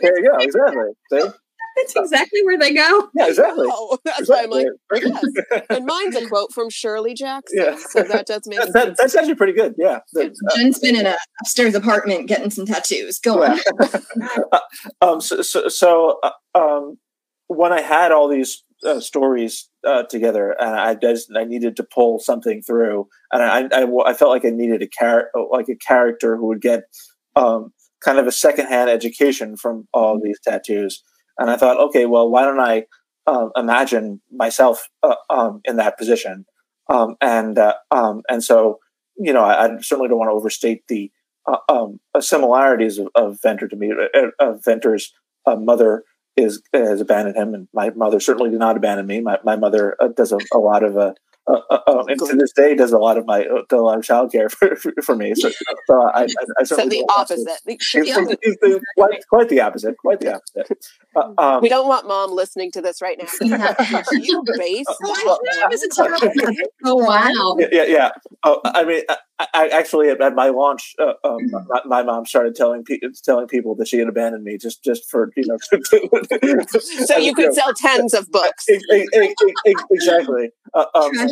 [0.00, 0.38] there you go.
[0.38, 0.92] Exactly.
[1.10, 1.28] See?
[1.76, 3.08] That's exactly where they go.
[3.14, 3.68] Yeah, exactly.
[3.70, 4.66] Oh, that's exactly.
[4.90, 5.64] why I'm like, yes.
[5.70, 7.58] And mine's a quote from Shirley Jackson.
[7.58, 7.76] Yeah.
[7.76, 9.74] So that does make that, that, That's actually pretty good.
[9.78, 10.00] Yeah.
[10.18, 13.18] Uh, Jen's been in a upstairs apartment getting some tattoos.
[13.18, 13.58] Go on.
[14.52, 14.58] uh,
[15.00, 16.98] um, so, so, so uh, um,
[17.48, 21.84] when I had all these uh, stories uh, together, and I just I needed to
[21.84, 25.76] pull something through, and I, I, I felt like I needed a char- like a
[25.76, 26.82] character who would get
[27.36, 27.72] um,
[28.04, 31.02] kind of a secondhand education from all these tattoos,
[31.38, 32.86] and I thought, okay, well, why don't I
[33.26, 36.46] um, imagine myself uh, um, in that position,
[36.88, 38.78] um, and uh, um, and so
[39.16, 41.10] you know, I, I, certainly don't want to overstate the
[41.46, 43.92] uh, um, similarities of, of Venter to me,
[44.38, 45.12] of Venter's
[45.46, 46.04] mother
[46.36, 49.20] is has abandoned him, and my mother certainly did not abandon me.
[49.20, 50.96] My my mother uh, does a, a, lot of
[51.46, 54.04] uh, uh, and to this day does a lot of my uh, a lot of
[54.04, 55.34] childcare for, for, for me.
[55.34, 56.26] So, so I, I,
[56.60, 57.48] I so the opposite.
[57.64, 59.96] The, the, quite, quite, the opposite.
[59.98, 60.78] Quite the opposite.
[61.16, 63.26] Uh, um, we don't want mom listening to this right now.
[64.12, 64.86] you base.
[66.84, 67.56] Oh, wow.
[67.58, 67.84] Yeah, yeah.
[67.84, 68.10] yeah.
[68.44, 69.02] Oh, I mean,
[69.38, 71.66] I, I, actually at, my launch, uh, um, mm.
[71.68, 75.10] my, my, mom started telling pe- telling people that she had abandoned me just just
[75.10, 75.56] for you know.
[76.70, 78.66] so you could sell tens of books.
[78.68, 80.50] exactly.
[80.74, 80.84] Uh,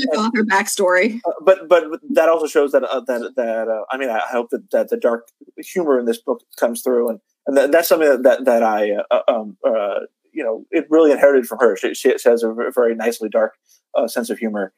[0.08, 1.20] author backstory.
[1.24, 4.50] Uh, but but that also shows that uh, that that uh, I mean I hope
[4.50, 8.08] that, that the dark humor in this book comes through and and that, that's something
[8.08, 10.00] that that, that I uh, um, uh,
[10.32, 11.76] you know it really inherited from her.
[11.76, 13.54] She, she has a very nicely dark
[14.06, 14.72] sense of humor,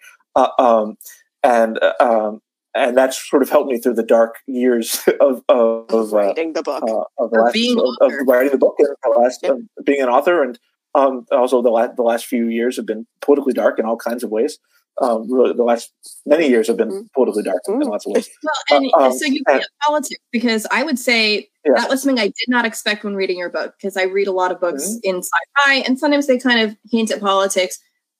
[0.58, 0.96] um,
[1.42, 2.40] and um,
[2.74, 6.62] and that's sort of helped me through the dark years of of, of writing the
[6.62, 6.82] book,
[7.18, 9.56] of, the last, being of, of, writing the book, and the last yep.
[9.84, 10.58] being an author and
[10.94, 14.22] um, also, the, la- the last few years have been politically dark in all kinds
[14.22, 14.58] of ways.
[15.00, 15.90] Um, really, the last
[16.26, 17.06] many years have been mm-hmm.
[17.14, 18.28] politically dark in lots of ways.
[18.42, 21.72] Well, and uh, um, so you and, politics because I would say yeah.
[21.76, 24.32] that was something I did not expect when reading your book because I read a
[24.32, 25.16] lot of books mm-hmm.
[25.16, 27.78] in sci-fi and sometimes they kind of hint at politics.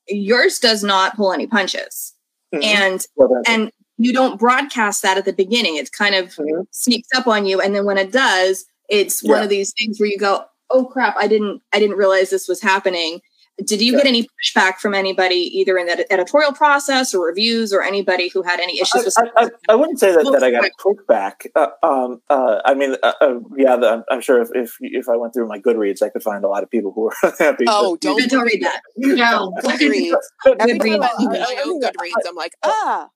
[0.08, 2.14] Yours does not pull any punches,
[2.54, 2.64] mm-hmm.
[2.64, 5.76] and well, and you don't broadcast that at the beginning.
[5.76, 6.62] It kind of mm-hmm.
[6.70, 9.32] sneaks up on you, and then when it does, it's yeah.
[9.32, 12.48] one of these things where you go, oh crap, I didn't I didn't realize this
[12.48, 13.20] was happening.
[13.64, 17.82] Did you get any pushback from anybody, either in the editorial process or reviews, or
[17.82, 19.14] anybody who had any issues with?
[19.18, 21.46] I, I, I wouldn't say that, that I got pushback.
[21.54, 25.16] Uh, um, uh, I mean, uh, uh yeah, the, I'm sure if, if, if I
[25.16, 27.64] went through my Goodreads, I could find a lot of people who were happy.
[27.68, 28.80] Oh, don't, don't read that.
[28.96, 30.14] No, Goodreads.
[30.58, 33.08] Every time I open Goodreads, I'm like, ah,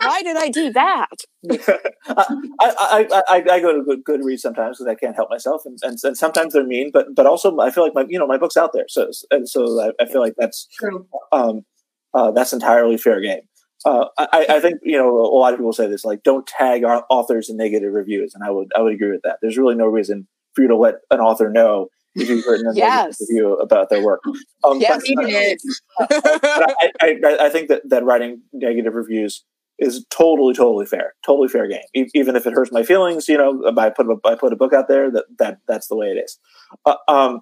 [0.00, 1.08] why did I do that?
[1.50, 2.26] I,
[2.60, 6.16] I, I, I, go to Goodreads sometimes because I can't help myself, and, and, and
[6.16, 8.72] sometimes they're mean, but but also I feel like my you know my book's out
[8.72, 11.06] there, so and so I, I feel like that's True.
[11.32, 11.64] um
[12.14, 13.40] uh, that's entirely fair game.
[13.84, 16.84] Uh, I, I, think you know a lot of people say this like don't tag
[16.84, 19.38] our authors in negative reviews, and I would I would agree with that.
[19.42, 22.74] There's really no reason for you to let an author know if you've written a
[22.74, 23.16] yes.
[23.20, 24.20] review about their work.
[24.64, 26.06] Um, yes, but, uh,
[26.40, 29.44] but I, I, I, think that, that writing negative reviews
[29.82, 31.82] is totally, totally fair, totally fair game.
[31.94, 34.56] E- even if it hurts my feelings, you know, I put a, I put a
[34.56, 36.38] book out there that that that's the way it is.
[36.86, 37.40] Uh, um,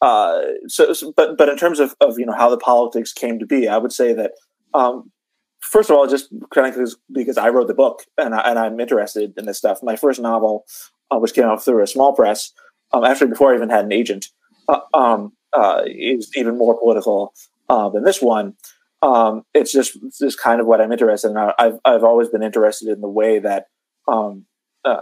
[0.00, 3.38] uh, so, so, but but in terms of, of you know how the politics came
[3.38, 4.32] to be, I would say that
[4.74, 5.10] um,
[5.62, 8.80] first of all, just kind of because, I wrote the book and, I, and I'm
[8.80, 9.82] interested in this stuff.
[9.82, 10.64] My first novel,
[11.10, 12.52] uh, which came out through a small press,
[12.92, 14.26] um, actually before I even had an agent,
[14.68, 17.32] uh, um, uh, is even more political
[17.68, 18.54] uh, than this one
[19.02, 21.36] um, it's just just kind of what I'm interested in.
[21.36, 23.66] I've I've always been interested in the way that
[24.06, 24.46] um,
[24.84, 25.00] uh,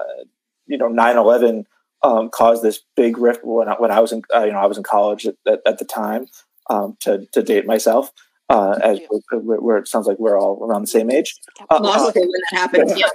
[0.66, 1.64] you know 9/11
[2.02, 4.66] um, caused this big rift when I, when I was in uh, you know I
[4.66, 6.26] was in college at, at, at the time
[6.70, 8.10] um, to to date myself.
[8.48, 8.98] Uh, as
[9.30, 11.36] where it sounds like we're all around the same age.
[11.70, 13.06] Uh, uh when that happened, yeah.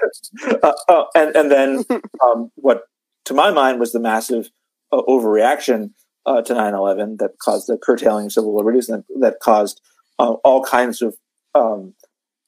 [0.63, 1.83] Uh, uh, and and then
[2.23, 2.83] um, what
[3.25, 4.49] to my mind was the massive
[4.93, 5.89] overreaction
[6.25, 9.81] to 9/11 that caused the curtailing of civil liberties and that caused
[10.19, 11.15] uh, all kinds of
[11.53, 11.93] um,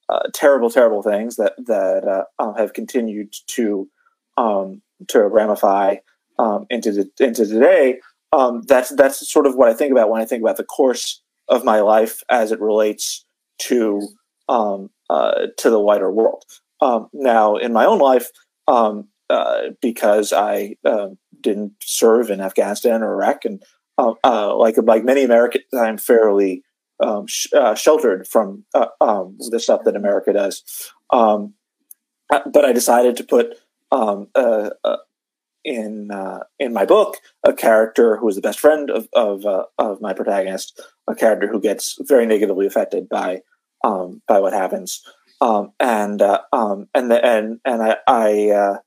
[0.10, 3.89] uh, terrible, terrible things that that uh, um, have continued to
[4.38, 5.95] um, to ramify
[6.39, 7.99] um, into the, into today.
[8.32, 11.21] Um, that's that's sort of what I think about when I think about the course
[11.49, 13.25] of my life as it relates
[13.60, 14.01] to
[14.49, 16.43] um, uh, to the wider world.
[17.13, 18.30] now, in my own life,
[18.67, 19.01] uh,
[19.82, 20.75] because I
[21.41, 23.62] didn't serve in Afghanistan or Iraq, and
[23.97, 26.63] uh, like like many Americans, I'm fairly
[27.00, 30.64] um, sh- uh, sheltered from uh, um, the stuff that America does.
[31.12, 31.54] Um,
[32.32, 33.58] uh, but I decided to put
[33.92, 34.98] um, uh, uh,
[35.64, 39.46] in uh, in my book a character who is the best friend of of,
[39.78, 43.42] of my protagonist, a character who gets very negatively affected by
[43.84, 45.02] um, by what happens,
[45.42, 48.78] um, and and the, and and I I,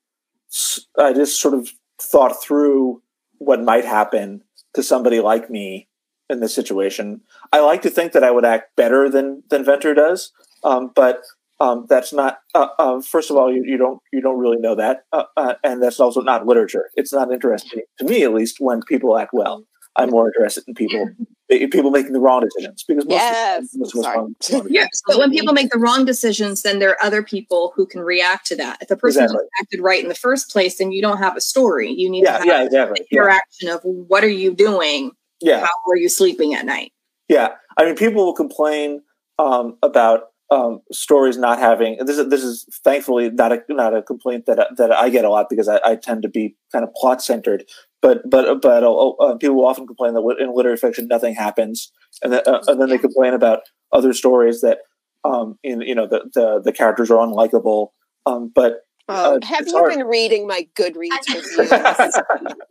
[0.99, 1.70] I just sort of
[2.01, 3.03] thought through
[3.38, 4.42] what might happen
[4.75, 5.88] to somebody like me
[6.30, 7.20] in this situation.
[7.52, 10.32] I like to think that I would act better than than Venter does,
[10.64, 11.22] um, but
[11.60, 12.38] um, that's not.
[12.54, 15.54] Uh, uh, first of all, you, you, don't you don't really know that, uh, uh
[15.62, 16.90] and that's also not literature.
[16.94, 19.64] It's not interesting to me, at least, when people act well.
[19.96, 21.10] I'm more interested in people
[21.50, 24.88] people making the wrong decisions because most yes, most wrong, wrong yes.
[25.06, 28.46] But when people make the wrong decisions, then there are other people who can react
[28.46, 28.78] to that.
[28.80, 29.46] If the person exactly.
[29.60, 31.90] acted right in the first place, then you don't have a story.
[31.90, 33.06] You need yeah, to have yeah, exactly.
[33.10, 33.74] interaction yeah.
[33.74, 35.12] of what are you doing?
[35.40, 36.92] Yeah, how are you sleeping at night?
[37.29, 39.03] Yeah, I mean, people will complain
[39.38, 44.03] um, about um, stories not having this is this is thankfully not a not a
[44.03, 46.92] complaint that that I get a lot because I, I tend to be kind of
[46.94, 47.64] plot centered.
[48.03, 51.92] But but but uh, uh, people will often complain that in literary fiction nothing happens,
[52.22, 53.61] and, that, uh, and then they complain about
[53.92, 54.79] other stories that
[55.24, 57.88] um, in you know the the, the characters are unlikable.
[58.26, 58.81] Um, but
[59.12, 59.90] Oh, uh, have you hard.
[59.92, 62.20] been reading my Goodreads reviews?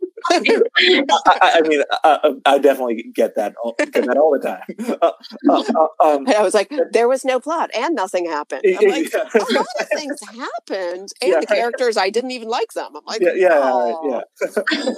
[0.30, 4.98] I, I, mean, I, I, definitely get that all, get that all the time.
[5.00, 5.12] Uh,
[5.48, 5.64] uh,
[6.00, 8.62] uh um, I was like, there was no plot and nothing happened.
[8.64, 9.24] I'm like, yeah.
[9.34, 11.40] a lot of things happened, and yeah.
[11.40, 12.96] the characters I didn't even like them.
[12.96, 14.22] I'm like, yeah, yeah, oh.
[14.40, 14.92] yeah.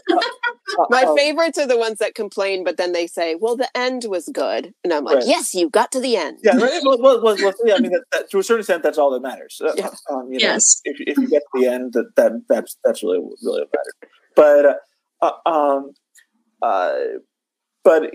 [0.89, 4.05] My um, favorites are the ones that complain, but then they say, "Well, the end
[4.09, 5.27] was good," and I'm like, right.
[5.27, 6.81] "Yes, you got to the end." Yeah, right.
[6.85, 7.75] well, well, well, well yeah.
[7.75, 9.61] I mean, that, that, to a certain extent, that's all that matters.
[9.63, 9.91] Uh, yeah.
[10.11, 10.81] Um, you know, yes.
[10.85, 14.13] If, if you get to the end, that, that that's that's really really what matters.
[14.35, 14.81] But
[15.23, 15.93] uh, um,
[16.61, 16.95] uh,
[17.85, 18.11] but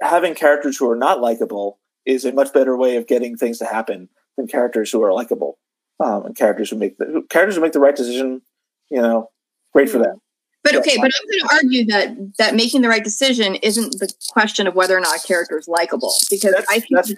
[0.00, 3.64] having characters who are not likable is a much better way of getting things to
[3.64, 5.58] happen than characters who are likable
[6.04, 8.42] um, and characters who make the characters who make the right decision.
[8.90, 9.30] You know,
[9.72, 10.04] great for hmm.
[10.04, 10.20] them.
[10.62, 14.10] But okay, but I'm going to argue that that making the right decision isn't the
[14.30, 17.08] question of whether or not a character is likable, because that's, I think that's,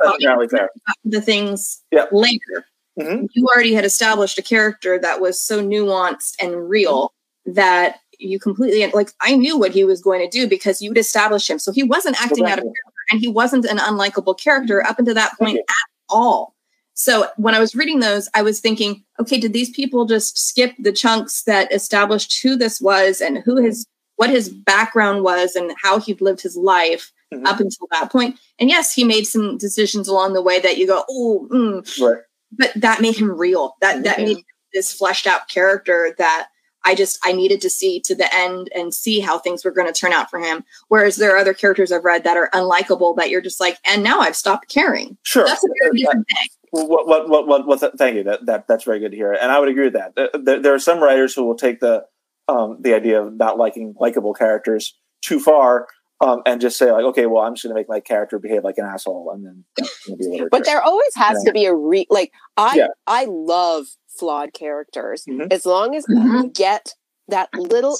[1.05, 2.09] the things yep.
[2.11, 2.67] later.
[2.99, 3.27] Mm-hmm.
[3.35, 7.12] You already had established a character that was so nuanced and real
[7.47, 7.53] mm-hmm.
[7.53, 9.12] that you completely like.
[9.20, 12.20] I knew what he was going to do because you'd established him, so he wasn't
[12.20, 12.52] acting exactly.
[12.52, 16.57] out of character, and he wasn't an unlikable character up until that point at all.
[16.94, 20.72] So when I was reading those, I was thinking, okay, did these people just skip
[20.79, 25.74] the chunks that established who this was and who his what his background was and
[25.83, 27.46] how he'd lived his life mm-hmm.
[27.46, 28.38] up until that point?
[28.59, 32.00] And yes, he made some decisions along the way that you go, oh, mm.
[32.00, 32.22] right.
[32.52, 33.76] but that made him real.
[33.83, 34.38] That that made
[34.72, 36.48] this fleshed out character that
[36.87, 39.92] I just I needed to see to the end and see how things were going
[39.92, 40.64] to turn out for him.
[40.88, 44.03] Whereas there are other characters I've read that are unlikable that you're just like, and
[44.03, 45.18] now I've stopped caring.
[45.22, 46.49] Sure, that's a very different thing.
[46.70, 48.25] What, what, what, what, what, thank you.
[48.25, 49.33] That, that, that's very good to hear.
[49.33, 50.14] And I would agree with that.
[50.44, 52.05] There, there are some writers who will take the,
[52.49, 55.87] um, the idea of not liking likable characters too far
[56.20, 58.64] um, and just say like, okay, well, I'm just going to make my character behave
[58.64, 60.48] like an asshole, and then.
[60.50, 61.50] but there always has yeah.
[61.50, 62.87] to be a re like I yeah.
[63.07, 65.48] I love flawed characters mm-hmm.
[65.50, 66.37] as long as mm-hmm.
[66.37, 66.94] I get
[67.29, 67.98] that little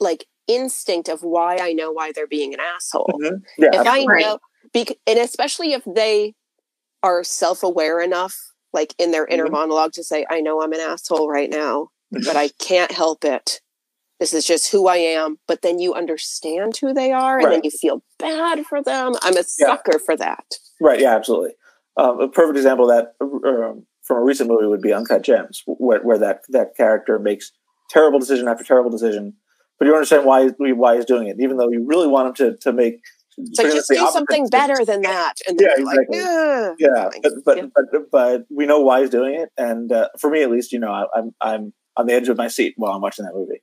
[0.00, 3.20] like instinct of why I know why they're being an asshole.
[3.22, 3.36] Mm-hmm.
[3.58, 4.38] Yeah, if I know,
[4.72, 6.34] bec- and especially if they
[7.02, 8.36] are self-aware enough
[8.72, 9.54] like in their inner mm-hmm.
[9.54, 13.60] monologue to say i know i'm an asshole right now but i can't help it
[14.22, 17.54] this is just who i am but then you understand who they are and right.
[17.54, 20.04] then you feel bad for them i'm a sucker yeah.
[20.04, 20.44] for that
[20.80, 21.50] right yeah absolutely
[21.96, 25.62] um, a perfect example of that um, from a recent movie would be uncut gems
[25.66, 27.50] where, where that that character makes
[27.90, 29.34] terrible decision after terrible decision
[29.78, 32.56] but you understand why why he's doing it even though you really want him to
[32.58, 33.00] to make
[33.54, 35.34] so just do something better than that.
[35.48, 36.20] And yeah, exactly.
[36.20, 37.66] Like, yeah, but but, yeah.
[37.74, 40.78] but but we know why he's doing it, and uh, for me at least, you
[40.78, 43.62] know, I, I'm I'm on the edge of my seat while I'm watching that movie.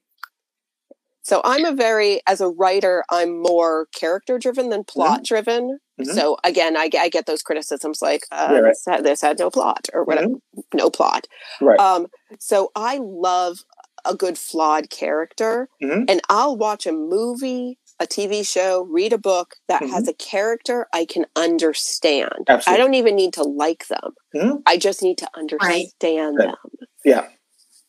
[1.22, 5.24] So I'm a very, as a writer, I'm more character driven than plot mm-hmm.
[5.24, 5.80] driven.
[6.00, 6.12] Mm-hmm.
[6.12, 8.70] So again, I, I, get those criticisms like uh, yeah, right.
[8.72, 10.60] this, had, this, had, no plot or whatever, mm-hmm.
[10.74, 11.28] no plot.
[11.62, 11.80] Right.
[11.80, 12.08] Um,
[12.40, 13.60] so I love
[14.06, 16.06] a good flawed character, mm-hmm.
[16.08, 19.92] and I'll watch a movie a TV show, read a book that mm-hmm.
[19.92, 22.46] has a character I can understand.
[22.48, 22.74] Absolutely.
[22.74, 24.14] I don't even need to like them.
[24.34, 24.58] Mm-hmm.
[24.66, 26.48] I just need to understand right.
[26.48, 26.56] them.
[27.04, 27.28] Yeah.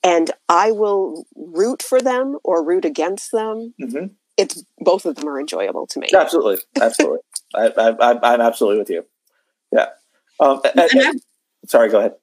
[0.02, 3.74] And I will root for them or root against them.
[3.80, 4.06] Mm-hmm.
[4.36, 6.08] It's both of them are enjoyable to me.
[6.14, 7.18] Absolutely, absolutely.
[7.54, 9.04] I, am absolutely with you.
[9.72, 9.86] Yeah.
[10.38, 11.20] Um, and, and,
[11.66, 12.14] sorry, go ahead.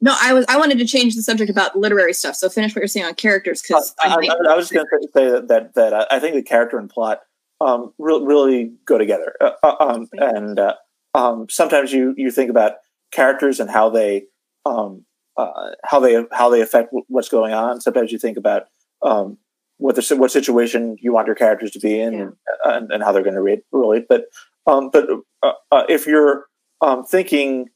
[0.00, 2.36] No, I was I wanted to change the subject about literary stuff.
[2.36, 4.86] So finish what you're saying on characters because uh, I, I, I, was just going
[4.86, 7.20] to say that, that that I think the character and plot
[7.60, 9.34] um, re- really go together.
[9.40, 10.74] Uh, uh, um, and uh,
[11.14, 12.74] um, sometimes you you think about
[13.12, 14.24] characters and how they
[14.66, 15.04] um,
[15.36, 17.80] uh, how they how they affect w- what's going on.
[17.80, 18.64] Sometimes you think about
[19.02, 19.38] um,
[19.78, 22.28] what the what situation you want your characters to be in yeah.
[22.64, 24.06] and, and, how they're going to re- relate.
[24.08, 24.26] But
[24.66, 25.06] um, but
[25.42, 26.46] uh, uh, if you're
[26.80, 27.70] um, thinking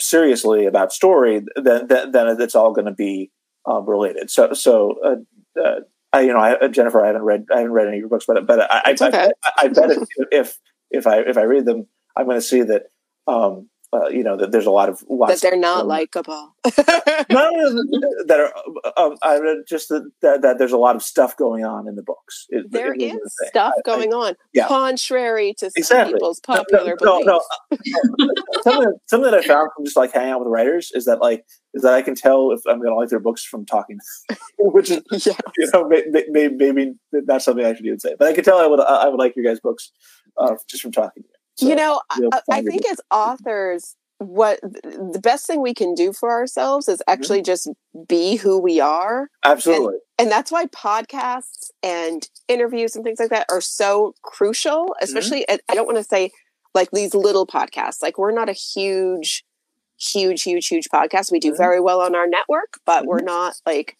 [0.00, 3.30] seriously about story, then then, then it's all going to be
[3.66, 4.30] related.
[4.30, 5.24] So so
[6.12, 8.26] I, you know, I, Jennifer, I haven't read, I haven't read any of your books,
[8.26, 9.30] but but I, I, okay.
[9.44, 10.58] I, I, bet if, if
[10.90, 12.84] if I if I read them, I'm going to see that
[13.26, 16.54] um, uh, you know that there's a lot of lots that they're not um, likable.
[16.64, 16.72] no,
[18.26, 18.52] that are
[18.96, 19.38] um, I
[19.68, 22.46] just that, that, that there's a lot of stuff going on in the books.
[22.48, 24.66] It, there it is stuff I, going I, on, yeah.
[24.66, 26.14] contrary to exactly.
[26.14, 27.40] people's popular no, no,
[27.70, 27.92] beliefs.
[28.18, 31.20] No, something, something that I found from just like hanging out with writers is that
[31.20, 33.98] like is that I can tell if I'm going to like their books from talking,
[34.58, 35.38] which is yes.
[35.58, 38.58] you know maybe, maybe, maybe not something I should even say, but I can tell
[38.58, 39.92] I would I would like your guys' books
[40.38, 41.24] uh, just from talking.
[41.56, 46.12] So you know, I, I think as authors, what the best thing we can do
[46.12, 47.12] for ourselves is mm-hmm.
[47.12, 47.44] actually mm-hmm.
[47.44, 47.68] just
[48.08, 49.28] be who we are.
[49.44, 49.94] Absolutely.
[49.94, 55.04] And, and, that's why podcasts and interviews and things like that are so crucial, mm-hmm.
[55.04, 55.56] especially, mm-hmm.
[55.68, 56.30] I don't want to say
[56.74, 58.02] like these little podcasts.
[58.02, 59.44] Like we're not a huge,
[59.98, 61.32] huge, huge, huge podcast.
[61.32, 61.58] We do mm-hmm.
[61.58, 63.26] very well on our network, but we're mm-hmm.
[63.26, 63.96] not like,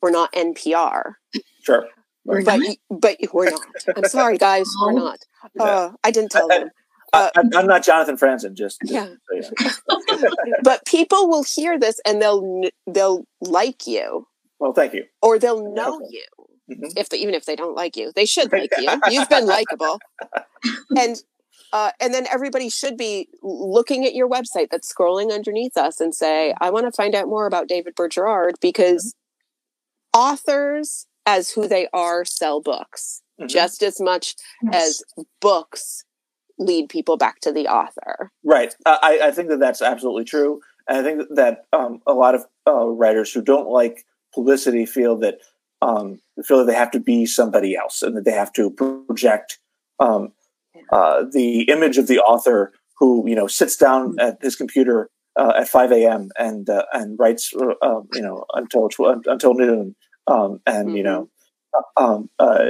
[0.00, 1.14] we're not NPR.
[1.62, 1.86] Sure.
[2.26, 2.54] But,
[2.88, 3.60] but we're not.
[3.96, 5.18] I'm sorry, guys, we're not.
[5.60, 6.70] Uh, I didn't tell them.
[7.14, 8.54] Uh, I'm, I'm, not Jonathan Franzen.
[8.54, 9.78] Just, just yeah.
[10.62, 14.26] but people will hear this and they'll they'll like you.
[14.58, 15.04] Well, thank you.
[15.22, 16.24] Or they'll know you.
[16.70, 16.96] Mm-hmm.
[16.96, 18.88] If they, even if they don't like you, they should like you.
[19.10, 19.98] You've been likable,
[20.96, 21.22] and
[21.72, 26.14] uh, and then everybody should be looking at your website that's scrolling underneath us and
[26.14, 29.14] say, "I want to find out more about David Burr Gerrard," because
[30.14, 30.20] mm-hmm.
[30.20, 33.48] authors, as who they are, sell books mm-hmm.
[33.48, 34.74] just as much yes.
[34.74, 36.04] as books
[36.58, 38.30] lead people back to the author.
[38.44, 38.74] Right.
[38.86, 40.60] I, I think that that's absolutely true.
[40.88, 45.16] And I think that um, a lot of uh, writers who don't like publicity feel
[45.18, 45.38] that
[45.82, 49.58] um, feel that they have to be somebody else and that they have to project
[50.00, 50.32] um,
[50.92, 54.20] uh, the image of the author who you know sits down mm-hmm.
[54.20, 56.30] at his computer uh, at 5 a.m.
[56.38, 59.94] and uh, and writes uh, um, you know until tw- until noon
[60.26, 60.96] um, and mm-hmm.
[60.96, 61.28] you know
[61.96, 62.66] um, uh,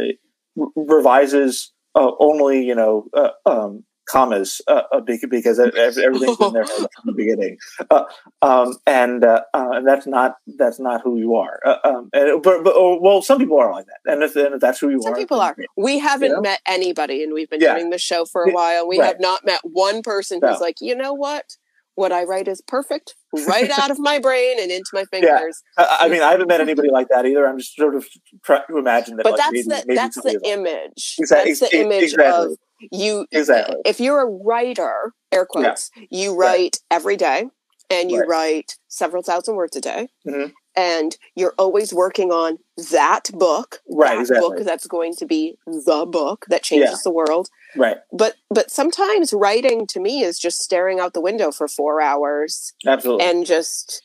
[0.76, 5.96] revises uh, only you know uh, um, commas uh, uh because everything's
[6.40, 7.56] in there from the beginning,
[7.90, 8.04] uh,
[8.42, 11.60] um, and uh, and that's not that's not who you are.
[11.84, 14.60] Um, and, but, but oh, well, some people are like that, and if, and if
[14.60, 15.56] that's who you some are, some people are.
[15.76, 16.42] We haven't you know?
[16.42, 17.74] met anybody, and we've been yeah.
[17.74, 18.86] doing the show for a while.
[18.88, 19.06] We right.
[19.06, 21.56] have not met one person who's like, you know what
[21.94, 23.14] what I write is perfect,
[23.46, 25.62] right out of my brain and into my fingers.
[25.78, 25.86] Yeah.
[25.88, 27.46] I, I, mean, I haven't met anybody like that either.
[27.46, 28.06] I'm just sort of
[28.44, 29.24] trying to imagine that.
[29.24, 31.16] But like, that's maybe, the maybe that's the image.
[31.18, 31.52] Exactly.
[31.52, 32.46] That's the image exactly.
[32.46, 32.58] of
[32.92, 33.26] you.
[33.32, 33.76] Exactly.
[33.84, 36.04] If you're a writer, air quotes, yeah.
[36.10, 36.78] you write right.
[36.90, 37.46] every day,
[37.90, 38.28] and you right.
[38.28, 40.08] write several thousand words a day.
[40.26, 42.58] Mm-hmm and you're always working on
[42.90, 44.14] that book, right?
[44.14, 44.48] That exactly.
[44.48, 46.96] book that's going to be the book that changes yeah.
[47.04, 47.98] the world, right?
[48.12, 52.72] But but sometimes writing to me is just staring out the window for four hours,
[52.86, 54.02] absolutely, and just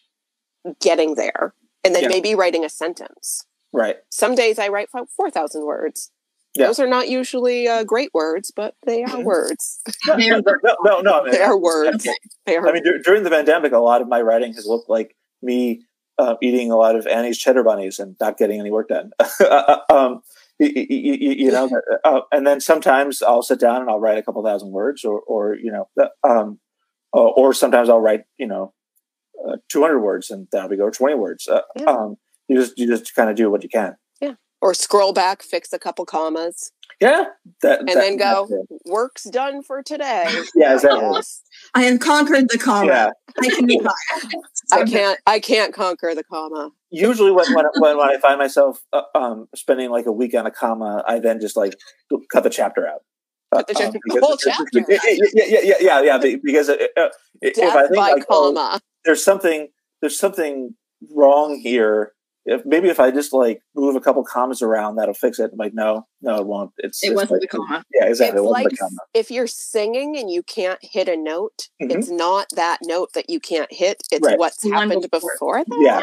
[0.82, 1.53] getting there,
[1.84, 2.09] and then yeah.
[2.09, 3.45] maybe writing a sentence.
[3.72, 3.97] Right.
[4.09, 6.11] Some days I write four thousand words.
[6.55, 6.67] Yeah.
[6.67, 9.82] Those are not usually uh, great words, but they are words.
[10.07, 10.15] no,
[10.84, 12.07] no, no, they are words.
[12.45, 12.67] They are.
[12.67, 15.84] I mean, d- during the pandemic, a lot of my writing has looked like me
[16.17, 19.11] uh, eating a lot of Annie's cheddar bunnies and not getting any work done.
[19.89, 20.22] um,
[20.60, 21.70] you, you, you, know,
[22.03, 25.20] uh, and then sometimes I'll sit down and I'll write a couple thousand words, or,
[25.22, 25.88] or you know,
[26.28, 26.60] um,
[27.12, 28.74] or, or sometimes I'll write, you know,
[29.47, 31.47] uh, 200 words and then we go 20 words.
[31.47, 31.86] Uh, yeah.
[31.86, 33.95] um, you just you just kind of do what you can.
[34.62, 34.68] Yeah.
[34.68, 36.72] Or scroll back, fix a couple commas.
[36.99, 37.26] Yeah.
[37.62, 38.47] That, and that, then go,
[38.86, 40.28] work's done for today.
[40.55, 41.22] Yeah, exactly.
[41.74, 42.88] I have conquered the comma.
[42.88, 43.10] Yeah.
[43.39, 43.70] I can
[44.72, 45.20] I can't.
[45.26, 46.72] I can't conquer the comma.
[46.89, 50.45] Usually, when when, when, when I find myself uh, um, spending like a week on
[50.45, 51.76] a comma, I then just like
[52.32, 53.03] cut the chapter out.
[53.53, 54.66] Cut the, chapter, um, whole chapter.
[54.88, 54.99] Yeah,
[55.36, 56.36] yeah, yeah, yeah, yeah.
[56.43, 57.10] Because uh, uh
[57.41, 58.72] if I think like, oh, comma.
[58.74, 59.70] Oh, there's something,
[60.01, 60.76] there's something
[61.16, 62.14] wrong here
[62.50, 65.52] if maybe if I just like move a couple commas around, that'll fix it.
[65.54, 66.72] I'm like, no, no, it won't.
[66.80, 67.84] It's it wasn't like, the comma.
[67.93, 68.41] Yeah, exactly.
[68.41, 71.97] It's like if you're singing and you can't hit a note, mm-hmm.
[71.97, 74.02] it's not that note that you can't hit.
[74.12, 74.39] It's right.
[74.39, 75.32] what's happened before.
[75.36, 75.80] before that.
[75.80, 76.02] Yeah.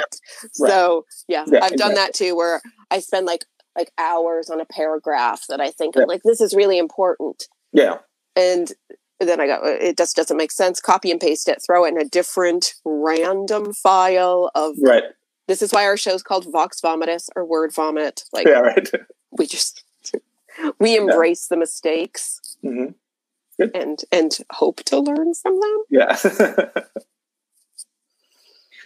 [0.53, 1.77] So yeah, yeah I've exactly.
[1.79, 3.45] done that too, where I spend like
[3.77, 6.05] like hours on a paragraph that I think yeah.
[6.05, 7.45] like this is really important.
[7.73, 7.99] Yeah.
[8.37, 8.73] And
[9.19, 10.81] then I go, it just doesn't make sense.
[10.81, 15.05] Copy and paste it, throw it in a different random file of right
[15.47, 18.25] this is why our show's called Vox Vomitus or Word Vomit.
[18.33, 18.89] Like, yeah, right.
[19.31, 19.85] we just
[20.79, 21.55] we embrace yeah.
[21.55, 22.93] the mistakes mm-hmm.
[23.75, 25.85] and and hope to learn from them.
[25.91, 26.19] Yeah.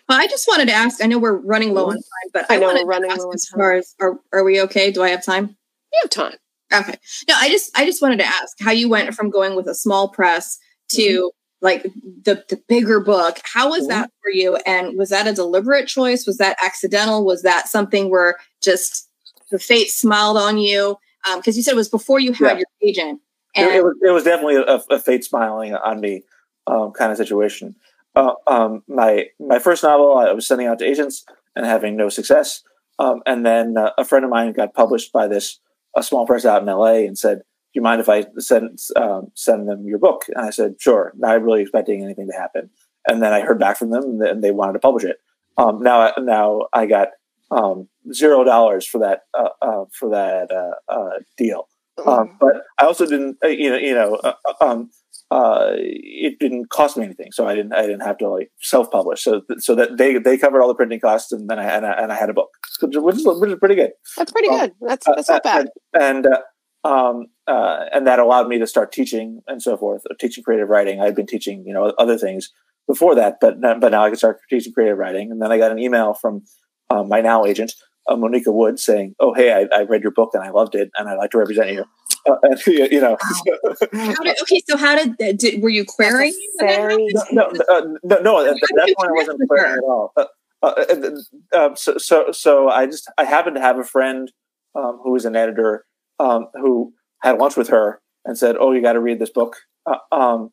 [0.08, 1.02] well, I just wanted to ask.
[1.02, 1.98] I know we're running low on mm-hmm.
[1.98, 4.60] time, but I, I know we're running low on as far as are are we
[4.62, 4.90] okay?
[4.90, 5.56] Do I have time?
[5.92, 6.36] You have time.
[6.72, 6.96] Okay.
[7.28, 9.74] No, I just I just wanted to ask how you went from going with a
[9.74, 10.58] small press
[10.90, 15.26] to mm-hmm like the the bigger book how was that for you and was that
[15.26, 19.08] a deliberate choice was that accidental was that something where just
[19.50, 20.96] the fate smiled on you
[21.36, 22.58] because um, you said it was before you had yeah.
[22.58, 23.20] your agent.
[23.56, 26.22] And it, it, was, it was definitely a, a, fate smiling on me
[26.66, 27.74] um, kind of situation.
[28.14, 31.24] Uh, um, my my first novel, I was sending out to agents
[31.56, 32.62] and having no success.
[32.98, 35.58] Um, and then uh, a friend of mine got published by this
[35.96, 37.42] a small press out in LA and said,
[37.72, 41.12] "Do you mind if I send um, send them your book?" And I said, "Sure."
[41.16, 42.70] Not really expecting anything to happen.
[43.06, 45.16] And then I heard back from them, and they wanted to publish it.
[45.56, 47.08] Um, now, now I got
[47.50, 51.68] um, zero dollars for that uh, uh, for that uh, uh deal.
[51.98, 52.36] Um, mm-hmm.
[52.40, 54.90] but I also didn't, uh, you know, you know, uh, um,
[55.32, 59.22] it didn't cost me anything, so I didn't, I didn't have to like self-publish.
[59.22, 61.92] So, so that they they covered all the printing costs, and then I and I,
[61.92, 62.48] and I had a book,
[62.80, 63.90] which is, which is pretty good.
[64.16, 64.72] That's pretty um, good.
[64.80, 65.68] That's that's not bad.
[65.92, 66.36] And and,
[66.84, 71.00] um, and that allowed me to start teaching and so forth, teaching creative writing.
[71.00, 72.50] I'd been teaching, you know, other things
[72.86, 75.30] before that, but but now I could start teaching creative writing.
[75.30, 76.42] And then I got an email from
[76.90, 77.72] um, my now agent,
[78.08, 80.90] uh, Monica Wood, saying, "Oh, hey, I, I, read your book and I loved it,
[80.96, 81.84] and I'd like to represent you."
[82.28, 83.16] Uh, and, you know.
[83.92, 86.34] did, okay, so how did, did were you querying?
[86.58, 90.12] Very no, no, uh, no, no, At that point, I wasn't querying at all.
[90.16, 90.24] Uh,
[90.62, 90.84] uh,
[91.54, 94.30] uh, so, so, so I just I happened to have a friend
[94.74, 95.86] um, who was an editor
[96.20, 96.92] um, who
[97.22, 99.56] had lunch with her and said, "Oh, you got to read this book."
[100.12, 100.50] Um,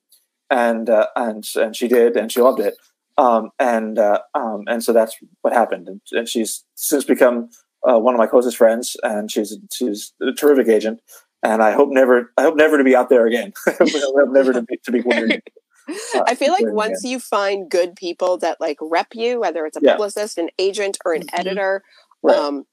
[0.49, 2.75] and and and she did, and she loved it.
[3.17, 5.87] Um, and uh, um, and so that's what happened.
[5.87, 7.49] And, and she's since become
[7.87, 11.01] uh, one of my closest friends, and she's she's a terrific agent.
[11.43, 13.53] And I hope never I hope never to be out there again.
[13.67, 15.03] I hope never to be to be.
[15.07, 17.11] Uh, I feel like once again.
[17.11, 19.93] you find good people that like rep you, whether it's a yeah.
[19.93, 21.39] publicist, an agent, or an mm-hmm.
[21.39, 21.83] editor,
[22.23, 22.35] right.
[22.35, 22.65] um,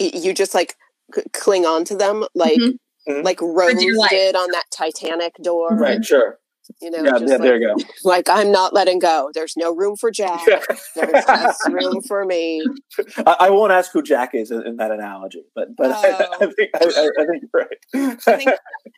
[0.00, 0.76] you just like
[1.14, 3.22] c- cling on to them like mm-hmm.
[3.22, 3.74] like Rose
[4.10, 5.70] did on that Titanic door.
[5.70, 6.38] Right, sure.
[6.80, 7.84] You know, yeah, yeah like, there you go.
[8.04, 9.30] Like I'm not letting go.
[9.34, 10.40] There's no room for Jack.
[10.94, 12.62] There's just room for me.
[13.18, 15.94] I, I, won't ask who Jack is in, in that analogy, but but oh.
[15.94, 18.18] I, I, think I, I, think you're right.
[18.26, 18.50] I think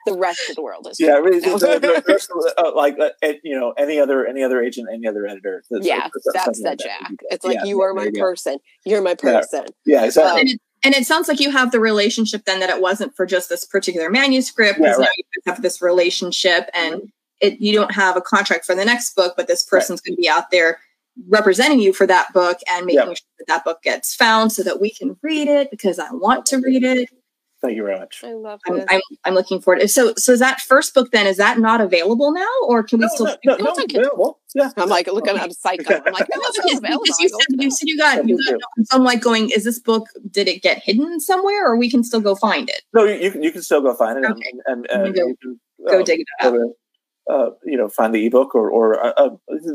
[0.06, 0.98] the rest of the world is.
[1.02, 4.88] Yeah, really, the, rest of, uh, like uh, you know any other any other agent,
[4.92, 5.64] any other editor.
[5.70, 7.12] yeah, that's the like Jack.
[7.30, 8.58] It's like yeah, you are my you person.
[8.84, 9.64] You're my person.
[9.84, 10.52] Yeah, yeah exactly.
[10.52, 13.48] Um, and it sounds like you have the relationship then that it wasn't for just
[13.48, 15.08] this particular manuscript because yeah, right.
[15.18, 19.14] now you have this relationship and it, you don't have a contract for the next
[19.14, 20.10] book, but this person's right.
[20.10, 20.78] going to be out there
[21.28, 23.16] representing you for that book and making yep.
[23.16, 26.46] sure that that book gets found so that we can read it because I want
[26.46, 27.08] to read it.
[27.62, 28.22] Thank you very much.
[28.24, 29.88] I love I'm, I'm, I'm, looking forward to it.
[29.88, 33.06] So, so is that first book then, is that not available now or can we
[33.06, 33.26] no, still?
[33.44, 34.40] No, no, no, available.
[34.52, 34.70] Yeah.
[34.76, 36.02] I'm like, looking at a psycho.
[36.04, 37.04] I'm like, no, it's available.
[37.04, 39.78] Because you said, you said you got, you got, so I'm like going, is this
[39.78, 42.82] book, did it get hidden somewhere or we can still go find it?
[42.92, 44.28] No, you, you, you can still go find it.
[44.28, 44.42] Okay.
[44.66, 46.54] And, and, and go, you can, go uh, dig it up
[47.30, 49.30] uh, you know find the ebook or or uh, uh,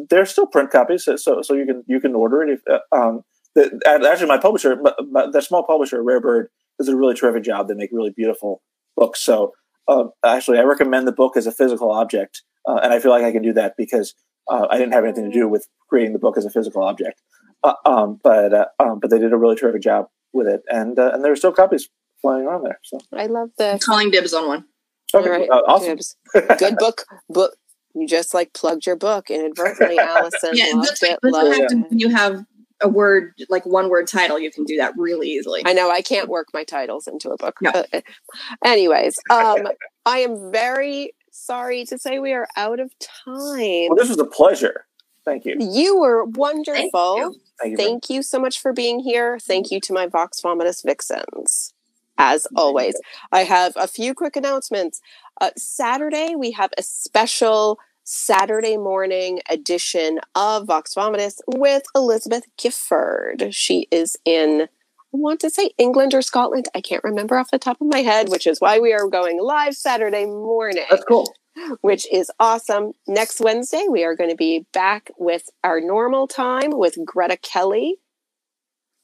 [0.09, 3.21] there's still print copies so so you can you can order it if uh, um
[3.55, 3.79] the,
[4.09, 6.49] actually my publisher the small publisher rare bird
[6.79, 8.61] does a really terrific job they make really beautiful
[8.95, 9.53] books so
[9.87, 13.23] um, actually i recommend the book as a physical object uh, and i feel like
[13.23, 14.13] i can do that because
[14.49, 17.21] uh, i didn't have anything to do with creating the book as a physical object
[17.85, 21.31] um, but um, but they did a really terrific job with it and and there
[21.31, 21.89] are still copies
[22.21, 24.65] flying around there so i love the calling dibs on one
[25.13, 25.49] Okay, right.
[25.49, 25.97] uh, awesome.
[26.57, 27.05] Good book.
[27.29, 27.55] Book.
[27.95, 30.51] You just like plugged your book inadvertently, Allison.
[30.53, 31.87] yeah, loved it, loved it.
[31.91, 32.43] you have
[32.81, 35.61] a word like one word title, you can do that really easily.
[35.65, 37.57] I know I can't work my titles into a book.
[37.61, 37.85] No.
[38.65, 39.67] Anyways, um,
[40.05, 43.87] I am very sorry to say we are out of time.
[43.89, 44.85] Well, this was a pleasure.
[45.25, 45.57] Thank you.
[45.59, 47.15] You were wonderful.
[47.15, 49.39] Thank you, Thank you, Thank you so much for being here.
[49.39, 51.73] Thank you to my Vox Vomitus Vixens
[52.17, 52.95] as always.
[53.31, 55.01] I have a few quick announcements.
[55.39, 57.79] Uh, Saturday, we have a special
[58.09, 63.53] Saturday morning edition of Vox Vomitus with Elizabeth Gifford.
[63.53, 64.67] She is in, I
[65.11, 66.69] want to say England or Scotland.
[66.73, 69.41] I can't remember off the top of my head, which is why we are going
[69.41, 70.85] live Saturday morning.
[70.89, 71.33] That's cool.
[71.81, 72.93] Which is awesome.
[73.07, 77.97] Next Wednesday, we are going to be back with our normal time with Greta Kelly,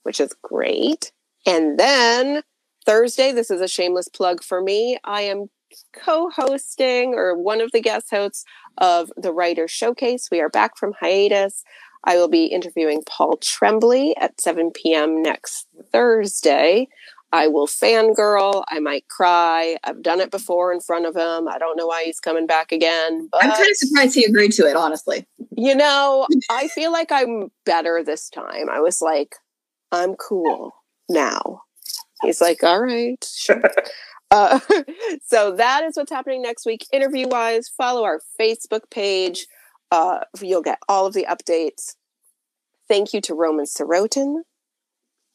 [0.04, 1.12] which is great.
[1.46, 2.44] And then
[2.86, 4.98] Thursday, this is a shameless plug for me.
[5.04, 5.50] I am
[5.94, 8.46] co hosting or one of the guest hosts
[8.78, 10.30] of the Writer Showcase.
[10.32, 11.64] We are back from hiatus.
[12.04, 15.22] I will be interviewing Paul Tremblay at 7 p.m.
[15.22, 16.88] next Thursday.
[17.32, 18.64] I will fangirl.
[18.70, 19.78] I might cry.
[19.84, 21.48] I've done it before in front of him.
[21.48, 23.28] I don't know why he's coming back again.
[23.32, 25.26] But I'm kind of surprised he agreed to it, honestly.
[25.58, 28.70] You know, I feel like I'm better this time.
[28.72, 29.36] I was like,
[29.92, 30.76] I'm cool
[31.10, 31.64] now.
[32.22, 33.24] He's like, all right.
[33.36, 33.62] Sure.
[34.34, 34.60] uh,
[35.24, 36.86] so that is what's happening next week.
[36.92, 39.46] Interview wise, follow our Facebook page.
[39.92, 41.96] Uh, you'll get all of the updates.
[42.88, 44.42] Thank you to Roman Sorotin,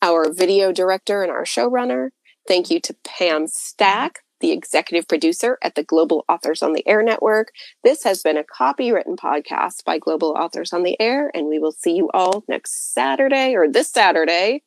[0.03, 2.09] our video director and our showrunner.
[2.46, 7.05] Thank you to Pam Stack, the executive producer at the Global Authors on the Air
[7.05, 7.53] Network.
[7.84, 11.72] This has been a copywritten podcast by Global Authors on the Air, and we will
[11.72, 14.64] see you all next Saturday or this Saturday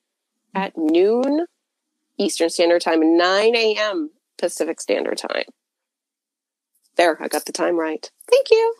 [0.55, 1.47] at noon
[2.17, 4.11] Eastern Standard Time, 9 a.m.
[4.41, 5.45] Pacific Standard Time.
[6.97, 8.09] There, I got the time right.
[8.29, 8.75] Thank you.